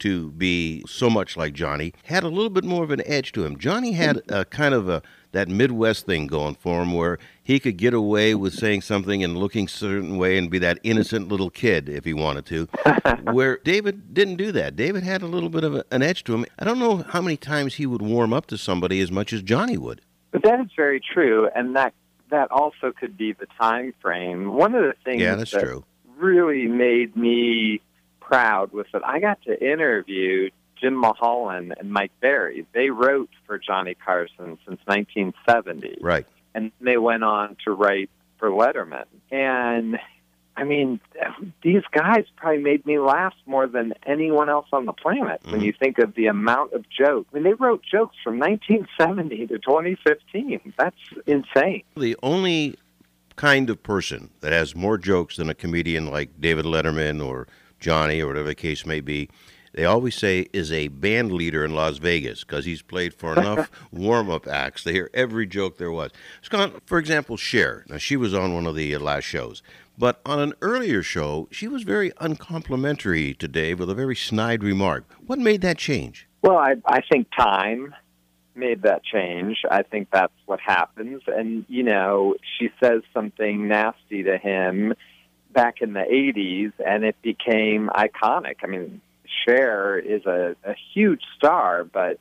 [0.00, 3.44] to be so much like Johnny, had a little bit more of an edge to
[3.44, 3.56] him.
[3.56, 5.00] Johnny had a kind of a
[5.32, 9.36] that Midwest thing going for him where he could get away with saying something and
[9.36, 12.68] looking a certain way and be that innocent little kid if he wanted to.
[13.32, 14.76] where David didn't do that.
[14.76, 16.46] David had a little bit of a, an edge to him.
[16.58, 19.42] I don't know how many times he would warm up to somebody as much as
[19.42, 20.02] Johnny would.
[20.30, 21.92] But that is very true, and that
[22.30, 24.54] that also could be the time frame.
[24.54, 25.84] One of the things Yeah, that's that true.
[26.16, 27.82] really made me
[28.20, 30.48] proud was that I got to interview
[30.82, 32.66] Jim Mulholland and Mike Barrie.
[32.74, 36.26] They wrote for Johnny Carson since 1970, Right.
[36.54, 39.04] and they went on to write for Letterman.
[39.30, 39.98] And
[40.56, 41.00] I mean,
[41.62, 45.64] these guys probably made me laugh more than anyone else on the planet when Mm-hmm.
[45.64, 47.28] you think of the amount of jokes.
[47.32, 50.74] I mean, they wrote jokes from 1970 to 2015.
[50.76, 51.84] That's insane.
[51.96, 52.76] The only
[53.36, 57.46] kind of person that has more jokes than a comedian like David Letterman or
[57.80, 59.30] Johnny or whatever the case may be,
[59.72, 63.70] they always say is a band leader in Las Vegas because he's played for enough
[63.92, 64.84] warm up acts.
[64.84, 66.10] They hear every joke there was.
[66.42, 67.84] Scott, for example, Cher.
[67.88, 69.62] Now, she was on one of the uh, last shows.
[69.96, 74.62] But on an earlier show, she was very uncomplimentary to Dave with a very snide
[74.62, 75.04] remark.
[75.26, 76.28] What made that change?
[76.42, 77.94] Well, I, I think time
[78.54, 79.62] made that change.
[79.70, 81.22] I think that's what happens.
[81.26, 84.94] And, you know, she says something nasty to him
[85.52, 88.56] back in the 80s, and it became iconic.
[88.62, 89.00] I mean,
[89.44, 92.18] Cher is a, a huge star, but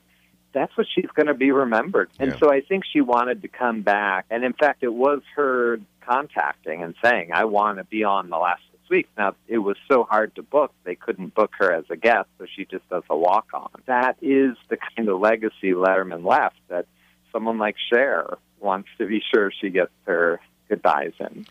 [0.53, 2.09] that's what she's going to be remembered.
[2.19, 2.37] And Yeah.
[2.39, 4.25] so I think she wanted to come back.
[4.29, 8.37] And in fact, it was her contacting and saying, I want to be on the
[8.37, 9.09] last six weeks.
[9.17, 12.45] Now, it was so hard to book, they couldn't book her as a guest, so
[12.53, 13.69] she just does a walk on.
[13.85, 16.85] That is the kind of legacy Letterman left that
[17.31, 21.45] someone like Cher wants to be sure she gets her goodbyes in.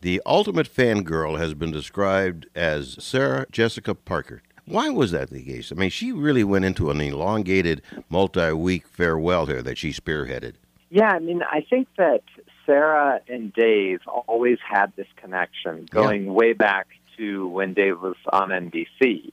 [0.00, 4.42] The ultimate fangirl has been described as Sarah Jessica Parker.
[4.68, 5.72] Why was that the case?
[5.72, 10.54] I mean, she really went into an elongated multi week farewell here that she spearheaded.
[10.90, 12.22] Yeah, I mean, I think that
[12.64, 18.50] Sarah and Dave always had this connection going way back to when Dave was on
[18.50, 19.32] NBC.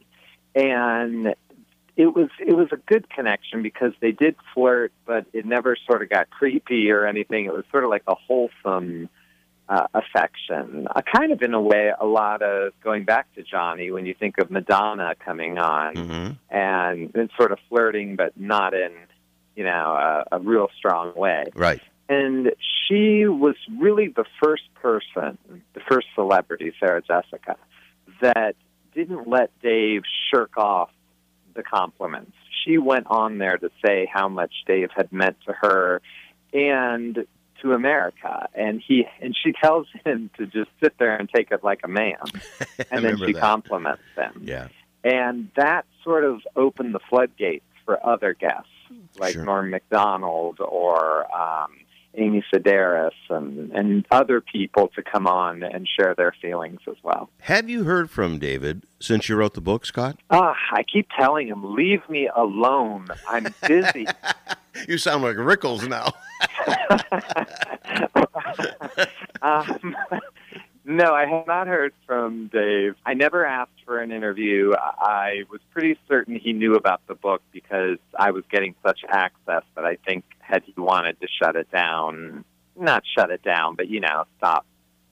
[0.56, 1.36] And
[1.98, 6.02] it was it was a good connection because they did flirt, but it never sort
[6.02, 7.46] of got creepy or anything.
[7.46, 9.10] It was sort of like a wholesome
[9.68, 13.90] uh, affection, uh, kind of in a way, a lot of going back to Johnny
[13.92, 16.56] when you think of Madonna coming on Mm-hmm.
[16.56, 18.92] and, sort of flirting, but not in
[19.56, 19.70] you know
[20.32, 21.46] a, a real strong way.
[21.56, 21.82] Right.
[22.08, 22.52] And
[22.88, 25.40] she was really the first person,
[25.74, 27.56] the first celebrity, Sarah Jessica,
[28.22, 28.56] that
[28.94, 30.92] didn't let Dave shirk off
[31.56, 32.34] the compliments.
[32.64, 36.02] She went on there to say how much Dave had meant to her
[36.54, 37.26] and
[37.62, 38.48] to America.
[38.54, 41.88] And he and she tells him to just sit there and take it like a
[41.88, 42.18] man.
[42.92, 43.42] And then she that.
[43.42, 44.42] compliments him.
[44.44, 44.68] Yeah.
[45.04, 48.70] And that sort of opened the floodgates for other guests
[49.18, 49.46] like Sure.
[49.46, 51.72] Norm Macdonald or um,
[52.18, 57.30] Amy Sedaris and, and other people to come on and share their feelings as well.
[57.42, 60.18] Have you heard from David since you wrote the book, Scott?
[60.30, 63.08] Ah, I keep telling him, leave me alone.
[63.28, 64.06] I'm busy.
[64.90, 66.12] You sound like Rickles now.
[69.42, 69.96] um,
[70.84, 72.96] no, I have not heard from Dave.
[73.06, 74.74] I never asked for an interview.
[74.76, 79.64] I was pretty certain he knew about the book because I was getting such access
[79.76, 80.24] that I think
[80.56, 82.46] had he wanted to shut it down,
[82.80, 84.66] not shut it down, but you know, stop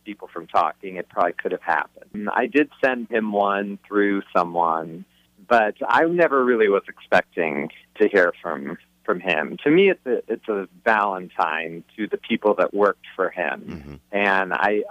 [0.06, 2.29] people from talking, it probably could have happened.
[2.34, 5.06] I did send him one through someone,
[5.47, 9.58] but I never really was expecting to hear from from him.
[9.65, 13.95] To me, it's a it's a Valentine to the people that worked for him, mm-hmm.
[14.12, 14.84] and I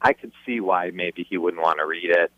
[0.00, 2.32] I could see why maybe he wouldn't want to read it.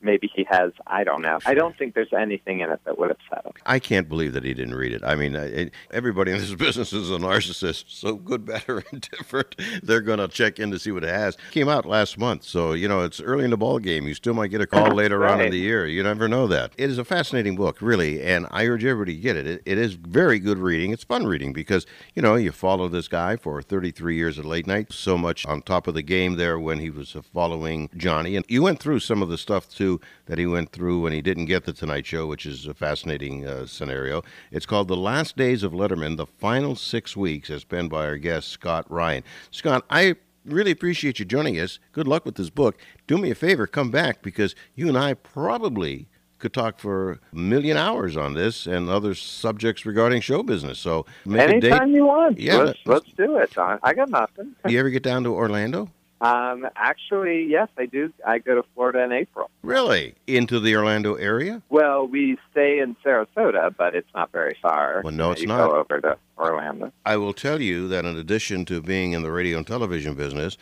[0.00, 0.72] Maybe he has.
[0.86, 1.38] I don't know.
[1.46, 3.52] I don't think there's anything in it that would upset him.
[3.66, 5.02] I can't believe that he didn't read it.
[5.04, 7.84] I mean, it, everybody in this business is a narcissist.
[7.88, 11.36] So good, bad, or indifferent, they're going to check in to see what it has.
[11.50, 14.06] Came out last month, so you know it's early in the ball game.
[14.06, 15.86] You still might get a call later on in the year.
[15.86, 16.72] You never know that.
[16.76, 19.46] It is a fascinating book, really, and I urge everybody to get it.
[19.46, 19.62] it.
[19.64, 20.92] It is very good reading.
[20.92, 24.66] It's fun reading because you know you follow this guy for 33 years at late
[24.66, 28.44] night, so much on top of the game there when he was following Johnny, and
[28.48, 29.87] you went through some of the stuff too
[30.26, 33.46] that he went through when he didn't get the Tonight Show, which is a fascinating
[33.46, 34.22] uh, scenario.
[34.50, 38.16] It's called The Last Days of Letterman, the final six weeks, as penned by our
[38.18, 39.22] guest, Scott Ryan.
[39.50, 41.78] Scott, I really appreciate you joining us.
[41.92, 42.76] Good luck with this book.
[43.06, 46.08] Do me a favor, come back because you and I probably
[46.38, 50.78] could talk for a million hours on this and other subjects regarding show business.
[50.78, 52.38] So Anytime you want.
[52.38, 53.58] Yeah, let's, let's- let's do it.
[53.58, 54.54] I, I got nothing.
[54.64, 55.90] Do you ever get down to Orlando?
[56.20, 58.12] Um, actually, yes, I do.
[58.26, 59.50] I go to Florida in April.
[59.62, 60.14] Really?
[60.26, 61.62] Into the Orlando area?
[61.68, 65.02] Well, we stay in Sarasota, but it's not very far.
[65.04, 65.68] Well, no, it's you not.
[65.68, 66.92] Go over to Orlando.
[67.06, 70.56] I will tell you that in addition to being in the radio and television business,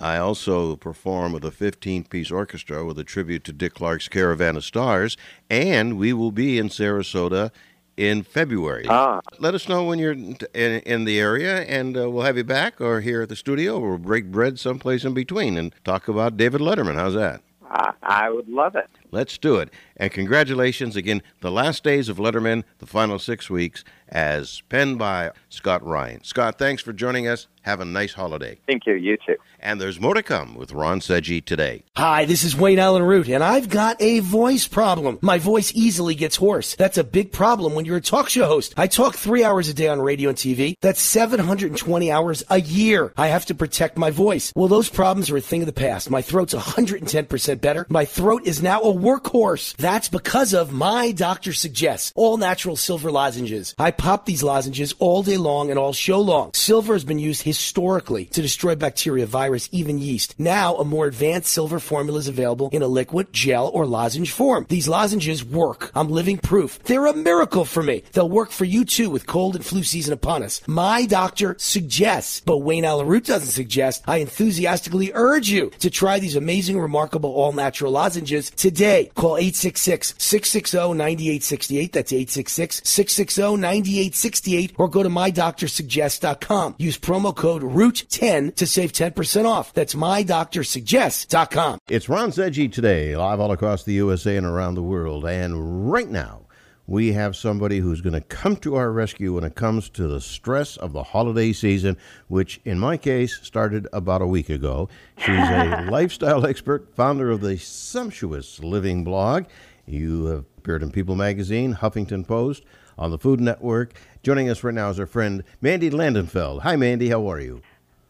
[0.00, 4.56] I also perform with a 15 piece orchestra with a tribute to Dick Clark's Caravan
[4.56, 5.16] of Stars,
[5.50, 7.50] and we will be in Sarasota
[7.96, 8.86] in February.
[8.88, 9.20] Ah.
[9.38, 12.80] Let us know when you're in, in the area, and uh, we'll have you back
[12.80, 16.36] or here at the studio, or we'll break bread someplace in between and talk about
[16.36, 16.94] David Letterman.
[16.94, 17.42] How's that?
[17.72, 18.90] I, I would love it.
[19.12, 19.70] Let's do it.
[19.96, 25.30] And congratulations again, the last days of Letterman, the final six weeks, as penned by
[25.48, 26.22] Scott Ryan.
[26.22, 27.46] Scott, thanks for joining us.
[27.62, 28.58] Have a nice holiday.
[28.66, 28.94] Thank you.
[28.94, 29.36] You too.
[29.62, 31.84] And there's more to come with Ron Seggi today.
[31.94, 35.20] Hi, this is Wayne Allyn Root, and I've got a voice problem.
[35.22, 36.74] My voice easily gets hoarse.
[36.74, 38.74] That's a big problem when you're a talk show host.
[38.76, 40.74] I talk three hours a day on radio and TV.
[40.80, 43.12] That's 720 hours a year.
[43.16, 44.52] I have to protect my voice.
[44.56, 46.10] Well, those problems are a thing of the past.
[46.10, 47.86] My throat's 110% better.
[47.88, 49.76] My throat is now a workhorse.
[49.76, 53.76] That's because of my doctor suggests all natural silver lozenges.
[53.78, 56.52] I pop these lozenges all day long and all show long.
[56.54, 60.34] Silver has been used historically to destroy bacteria, virus, even yeast.
[60.38, 64.64] Now, a more advanced silver formula is available in a liquid, gel, or lozenge form.
[64.68, 65.90] These lozenges work.
[65.94, 66.82] I'm living proof.
[66.84, 68.02] They're a miracle for me.
[68.12, 70.62] They'll work for you too with cold and flu season upon us.
[70.66, 74.02] My doctor suggests, but Wayne Allyn Root doesn't suggest.
[74.06, 79.10] I enthusiastically urge you to try these amazing, remarkable, all natural lozenges today.
[79.14, 81.92] Call 866 660 9868.
[81.92, 86.76] That's 866 660 9868 or go to mydoctorsuggest.com.
[86.78, 89.72] Use promo code ROOT10 to save 10% off.
[89.72, 91.78] That's mydoctorsuggest.com.
[91.88, 95.24] It's Ron Seggi today, live all across the USA and around the world.
[95.24, 96.42] And right now,
[96.86, 100.20] we have somebody who's going to come to our rescue when it comes to the
[100.20, 101.96] stress of the holiday season,
[102.28, 104.88] which in my case started about a week ago.
[105.18, 109.44] She's a lifestyle expert, founder of the Sumptuous Living blog.
[109.86, 112.64] You have appeared in People Magazine, Huffington Post,
[112.98, 113.94] on the Food Network.
[114.22, 116.62] Joining us right now is our friend Mandy Landefeld.
[116.62, 117.08] Hi, Mandy.
[117.08, 117.62] How are you?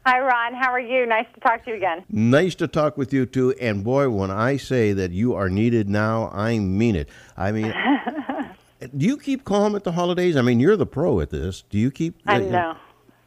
[0.05, 0.55] Hi, Ron.
[0.55, 1.07] How are you?
[1.07, 2.05] Nice to talk to you again.
[2.11, 3.53] Nice to talk with you too.
[3.61, 7.09] And boy, when I say that you are needed now, I mean it.
[7.37, 7.73] I mean,
[8.97, 10.37] do you keep calm at the holidays?
[10.37, 11.63] I mean, you're the pro at this.
[11.71, 12.19] Do you keep?
[12.27, 12.77] I uh, uh, know.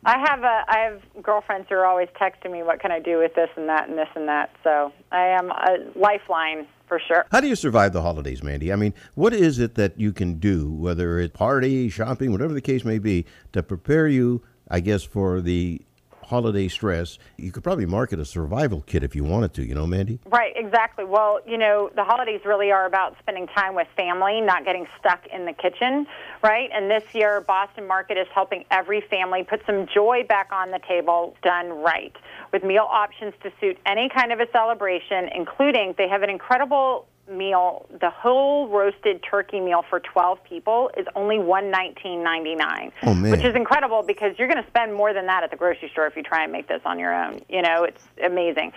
[0.03, 3.19] I have a I have girlfriends who are always texting me, "What can I do
[3.19, 7.25] with this and that and this and that?" So I am a lifeline for sure.
[7.31, 8.73] How do you survive the holidays, Mandy?
[8.73, 12.59] I mean, what is it that you can do, whether it's party, shopping, whatever the
[12.61, 15.81] case may be, to prepare you, I guess, for the
[16.25, 17.17] holiday stress?
[17.37, 20.19] You could probably market a survival kit if you wanted to, you know, Mandy?
[20.25, 21.05] Right, exactly.
[21.05, 25.25] Well, you know, the holidays really are about spending time with family, not getting stuck
[25.27, 26.07] in the kitchen,
[26.43, 26.69] right?
[26.73, 30.79] And this year, Boston Market is helping every family put some joy back on the
[30.87, 32.15] table done right
[32.51, 37.07] with meal options to suit any kind of a celebration, including they have an incredible
[37.29, 37.85] meal.
[37.99, 42.91] The whole roasted turkey meal for 12 people is only $119.99.
[43.03, 43.31] Oh, man.
[43.31, 46.07] Which is incredible because you're going to spend more than that at the grocery store
[46.07, 47.41] if you try and make this on your own.
[47.49, 48.71] You know, it's amazing.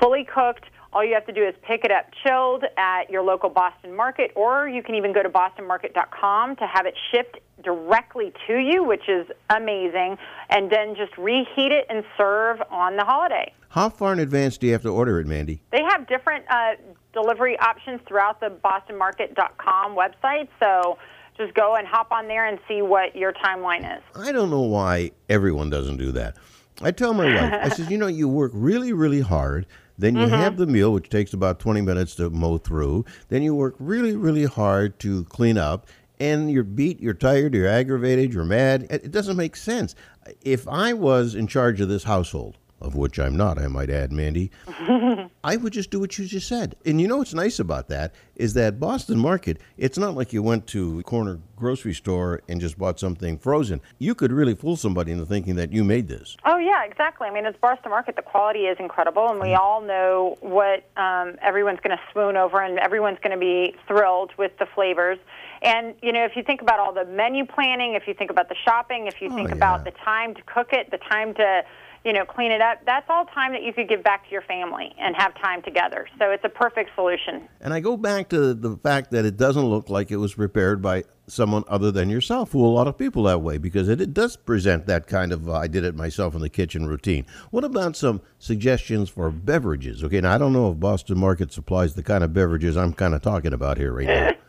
[0.00, 0.64] Fully cooked.
[0.92, 4.32] All you have to do is pick it up chilled at your local Boston Market,
[4.34, 9.08] or you can even go to bostonmarket.com to have it shipped directly to you, which
[9.08, 13.52] is amazing, and then just reheat it and serve on the holiday.
[13.68, 15.60] How far in advance do you have to order it, Mandy?
[15.70, 16.72] They have different uh,
[17.12, 20.98] delivery options throughout the bostonmarket.com website, so
[21.36, 24.02] just go and hop on there and see what your timeline is.
[24.14, 26.36] I don't know why everyone doesn't do that.
[26.82, 29.66] I tell my wife, I says, you know, you work really, really hard.
[29.98, 30.30] Then you Mhm.
[30.30, 33.04] have the meal, which takes about 20 minutes to mow through.
[33.28, 35.86] Then you work really, really hard to clean up.
[36.18, 38.86] And you're beat, you're tired, you're aggravated, you're mad.
[38.90, 39.94] It doesn't make sense.
[40.42, 44.12] If I was in charge of this household, of which I'm not, I might add,
[44.12, 44.50] Mandy,
[45.44, 46.76] I would just do what you just said.
[46.86, 50.42] And you know what's nice about that is that Boston Market, it's not like you
[50.42, 53.82] went to a corner grocery store and just bought something frozen.
[53.98, 56.36] You could really fool somebody into thinking that you made this.
[56.46, 57.28] Oh yeah, exactly.
[57.28, 58.16] I mean, it's Boston Market.
[58.16, 62.62] The quality is incredible, and we all know what um, everyone's going to swoon over,
[62.62, 65.18] and everyone's going to be thrilled with the flavors.
[65.60, 68.48] And you know, if you think about all the menu planning, if you think about
[68.48, 71.62] the shopping, if you Oh, think about the time to cook it, the time to
[72.04, 74.42] you know clean it up, that's all time that you could give back to your
[74.42, 76.08] family and have time together.
[76.18, 77.48] So it's a perfect solution.
[77.60, 80.80] And I go back to the fact that it doesn't look like it was prepared
[80.80, 84.12] by someone other than yourself, fool a lot of people that way, because it, it
[84.12, 87.26] does present that kind of uh, I did it myself in the kitchen routine.
[87.50, 90.02] What about some suggestions for beverages?
[90.02, 93.14] Okay, now I don't know if Boston Market supplies the kind of beverages I'm kind
[93.14, 94.32] of talking about here right now.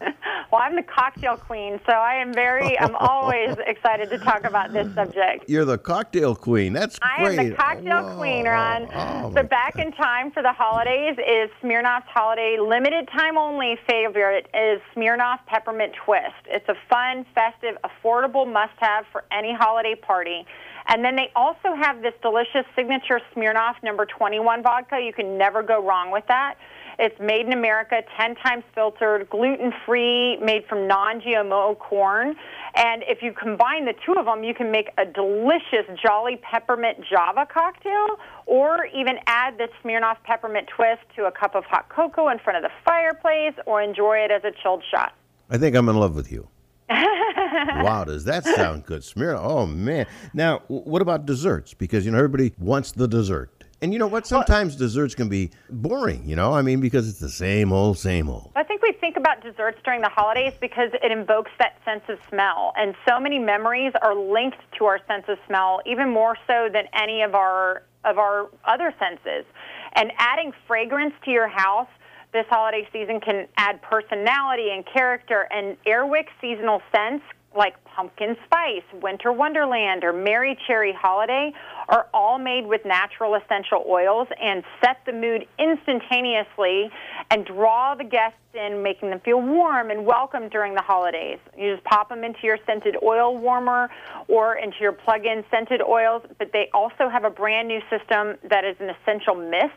[0.51, 4.73] Well, I'm the cocktail queen, so I am very, I'm always excited to talk about
[4.73, 5.45] this subject.
[5.47, 6.73] You're the cocktail queen.
[6.73, 7.39] That's I great.
[7.39, 8.87] I am the cocktail oh, queen, Ron.
[8.93, 14.47] oh, so back in time for the holidays is Smirnoff's holiday limited time only favorite
[14.53, 16.35] is Smirnoff Peppermint Twist.
[16.47, 20.45] It's a fun, festive, affordable must-have for any holiday party.
[20.87, 24.99] And then they also have this delicious signature Smirnoff number 21 vodka.
[24.99, 26.55] You can never go wrong with that.
[27.03, 32.35] It's made in America, 10 times filtered, gluten free, made from non GMO corn.
[32.75, 36.99] And if you combine the two of them, you can make a delicious Jolly Peppermint
[37.09, 42.29] Java cocktail, or even add the Smirnoff Peppermint Twist to a cup of hot cocoa
[42.29, 45.13] in front of the fireplace, or enjoy it as a chilled shot.
[45.49, 46.47] I think I'm in love with you.
[46.89, 49.01] wow, does that sound good?
[49.01, 49.41] Smirnoff.
[49.41, 50.05] Oh man.
[50.35, 51.73] Now, what about desserts?
[51.73, 53.60] Because you know everybody wants the dessert.
[53.83, 54.27] And you know what?
[54.27, 56.53] Sometimes desserts can be boring, you know?
[56.53, 58.51] I mean, because it's the same old, same old.
[58.55, 62.19] I think we think about desserts during the holidays because it invokes that sense of
[62.29, 62.73] smell.
[62.77, 66.85] And so many memories are linked to our sense of smell, even more so than
[66.93, 69.45] any of our of our other senses.
[69.93, 71.87] And adding fragrance to your house
[72.33, 77.23] this holiday season can add personality and character and Airwick seasonal scents
[77.55, 81.51] like pumpkin spice, winter wonderland, or merry cherry holiday
[81.89, 86.89] are all made with natural essential oils and set the mood instantaneously
[87.29, 91.39] and draw the guests in, making them feel warm and welcome during the holidays.
[91.57, 93.89] You just pop them into your scented oil warmer
[94.27, 98.63] or into your plug-in scented oils, but they also have a brand new system that
[98.63, 99.75] is an essential mists.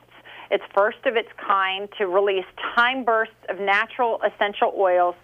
[0.50, 2.44] It's first of its kind to release
[2.76, 5.14] time bursts of natural essential oils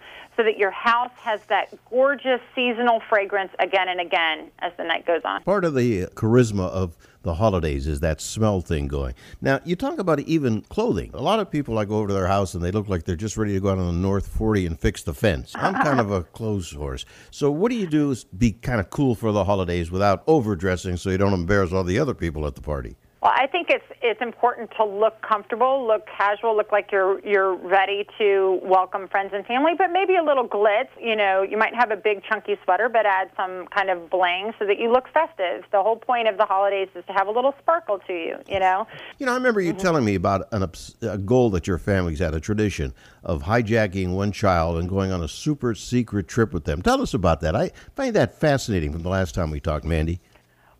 [0.41, 5.05] so that your house has that gorgeous seasonal fragrance again and again as the night
[5.05, 5.43] goes on.
[5.43, 9.13] Part of the charisma of the holidays is that smell thing going.
[9.39, 11.11] Now, you talk about even clothing.
[11.13, 13.15] A lot of people, I go over to their house and they look like they're
[13.15, 15.51] just ready to go out on the North 40 and fix the fence.
[15.53, 17.05] I'm kind of a clothes horse.
[17.29, 20.97] So, what do you do is be kind of cool for the holidays without overdressing
[20.97, 22.95] so you don't embarrass all the other people at the party?
[23.21, 27.53] Well, I think it's it's important to look comfortable, look casual, look like you're you're
[27.53, 30.87] ready to welcome friends and family, but maybe a little glitz.
[30.99, 34.53] You know, you might have a big chunky sweater, but add some kind of bling
[34.57, 35.65] so that you look festive.
[35.71, 38.37] The whole point of the holidays is to have a little sparkle to you.
[38.47, 38.87] You know.
[39.19, 39.81] You know, I remember you mm-hmm.
[39.81, 40.67] telling me about an,
[41.03, 42.91] a goal that your family's had, a tradition
[43.23, 46.81] of hijacking one child and going on a super secret trip with them.
[46.81, 47.55] Tell us about that.
[47.55, 50.21] I find that fascinating from the last time we talked, Mandy.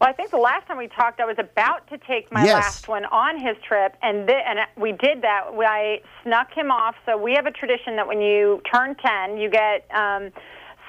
[0.01, 2.55] Well, I think the last time we talked, I was about to take my Yes.
[2.55, 5.43] last one on his trip, and th- and we did that.
[5.55, 6.95] I snuck him off.
[7.05, 10.31] So we have a tradition that when you turn ten, you get um,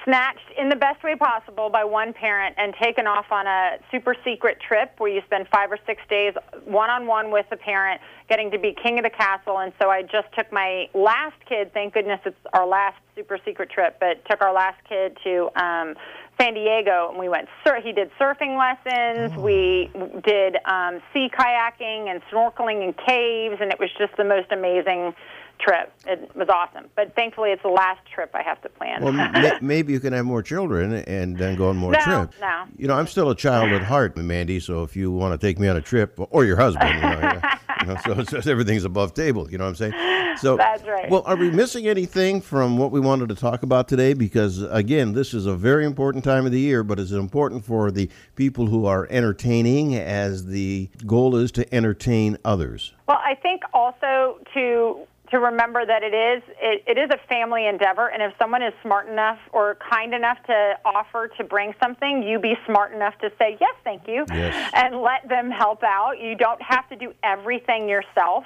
[0.07, 4.17] snatched in the best way possible by one parent and taken off on a super
[4.25, 6.33] secret trip where you spend five or six days
[6.65, 8.01] one on one with the parent,
[8.31, 9.59] getting to be king of the castle.
[9.59, 11.71] And so I just took my last kid.
[11.75, 15.51] Thank goodness it's our last super secret trip, but took our last kid to.
[15.63, 15.97] Um,
[16.41, 17.49] San Diego, and we went.
[17.65, 19.37] Sur- he did surfing lessons.
[19.37, 19.91] We
[20.25, 25.15] did um, sea kayaking and snorkeling in caves, and it was just the most amazing
[25.63, 25.93] trip.
[26.07, 26.89] It was awesome.
[26.97, 29.03] But thankfully, it's the last trip I have to plan.
[29.03, 32.37] Well, ma- maybe you can have more children and then go on more No, trips.
[32.41, 32.65] no.
[32.77, 34.61] You know, I'm still a child at heart, Mandy.
[34.61, 37.41] So if you want to take me on a trip, or your husband, you know,
[37.81, 39.51] you know so, so everything's above table.
[39.51, 40.37] You know what I'm saying?
[40.39, 41.09] So That's right.
[41.11, 44.15] Well, are we missing anything from what we wanted to talk about today?
[44.15, 47.91] Because again, this is a very important time of the year, but it's important for
[47.91, 52.93] the people who are entertaining, as the goal is to entertain others.
[53.09, 57.67] Well, I think also to to remember that it is it, it is a family
[57.67, 62.23] endeavor, and if someone is smart enough or kind enough to offer to bring something,
[62.23, 64.71] you be smart enough to say yes, thank you, Yes.
[64.75, 66.21] and let them help out.
[66.21, 68.45] You don't have to do everything yourself.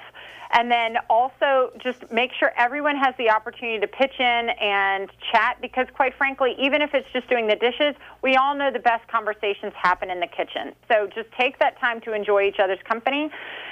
[0.49, 5.57] And then also just make sure everyone has the opportunity to pitch in and chat
[5.61, 9.05] because, quite frankly, even if it's just doing the dishes, we all know the best
[9.09, 10.71] conversations happen in the kitchen.
[10.89, 13.29] So just take that time to enjoy each other's company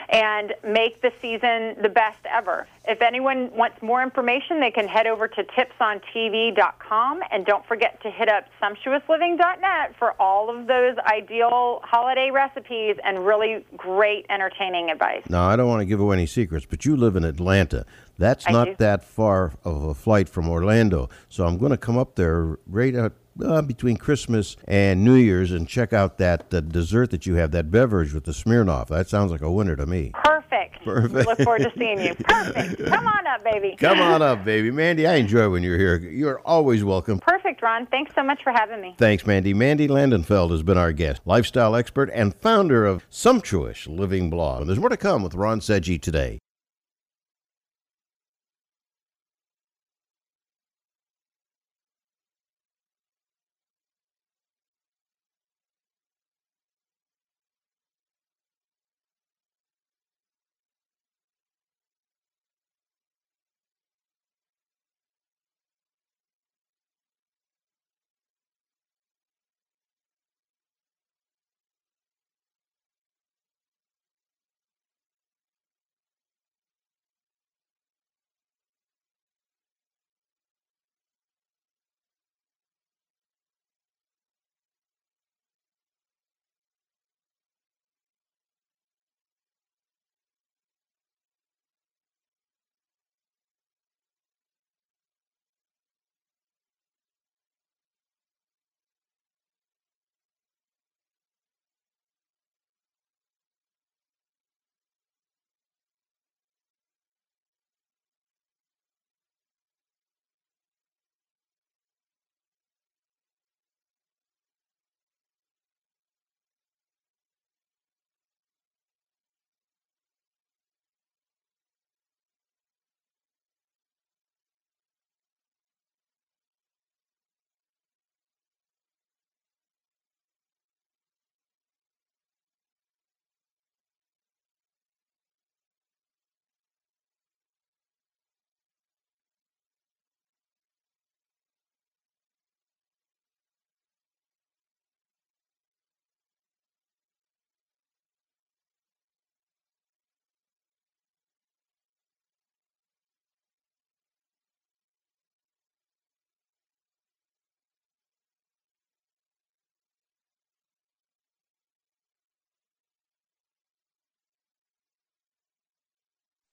[0.10, 2.68] and make the season the best ever.
[2.88, 8.12] If anyone wants more information, they can head over to tipsontv.com and don't forget to
[8.12, 15.24] hit up sumptuousliving.net for all of those ideal holiday recipes and really great entertaining advice.
[15.30, 17.86] Now, I don't want to give away any secrets, but you live in Atlanta.
[18.18, 18.76] That's I not do.
[18.78, 21.10] that far of a flight from Orlando.
[21.28, 23.14] So I'm going to come up there right out,
[23.44, 27.52] uh, between Christmas and New Year's and check out that uh, dessert that you have,
[27.52, 28.88] that beverage with the Smirnoff.
[28.88, 30.12] That sounds like a winner to me.
[30.14, 30.84] Perfect.
[30.84, 31.28] Perfect.
[31.28, 32.16] Look forward to seeing you.
[32.20, 32.86] Perfect.
[32.86, 33.76] Come on up, baby.
[33.78, 34.72] Come on up, baby.
[34.72, 35.98] Mandy, I enjoy when you're here.
[35.98, 37.20] You're always welcome.
[37.20, 37.88] Perfect, Ron.
[37.88, 38.96] Thanks so much for having me.
[38.98, 39.54] Thanks, Mandy.
[39.54, 44.62] Mandy Landefeld has been our guest, lifestyle expert and founder of Sumptuous Living Blog.
[44.62, 46.40] And there's more to come with Ron Seggi today.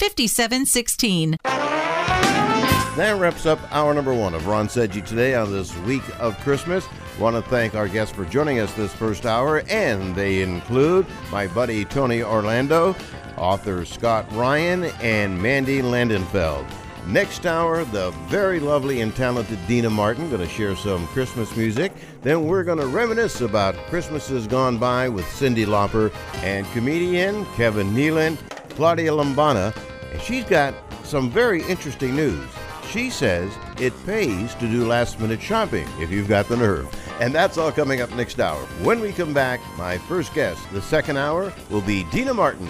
[0.00, 1.36] 5716.
[1.44, 6.86] That wraps up hour number one of Ron Seggi today on this week of Christmas.
[7.18, 11.48] Want to thank our guests for joining us this first hour, and they include my
[11.48, 12.96] buddy Tony Orlando,
[13.36, 16.66] author Scott Ryan, and Mandy Landefeld.
[17.06, 21.92] Next hour, the very lovely and talented Deana Martin going to share some Christmas music.
[22.22, 27.90] Then we're going to reminisce about Christmases gone by with Cyndi Lauper and comedian Kevin
[27.94, 28.38] Nealon,
[28.70, 29.76] Claudia Lombana,
[30.12, 32.48] and she's got some very interesting news.
[32.90, 36.88] She says it pays to do last minute shopping if you've got the nerve.
[37.20, 38.58] And that's all coming up next hour.
[38.82, 42.68] When we come back, my first guest, the second hour, will be Deana Martin.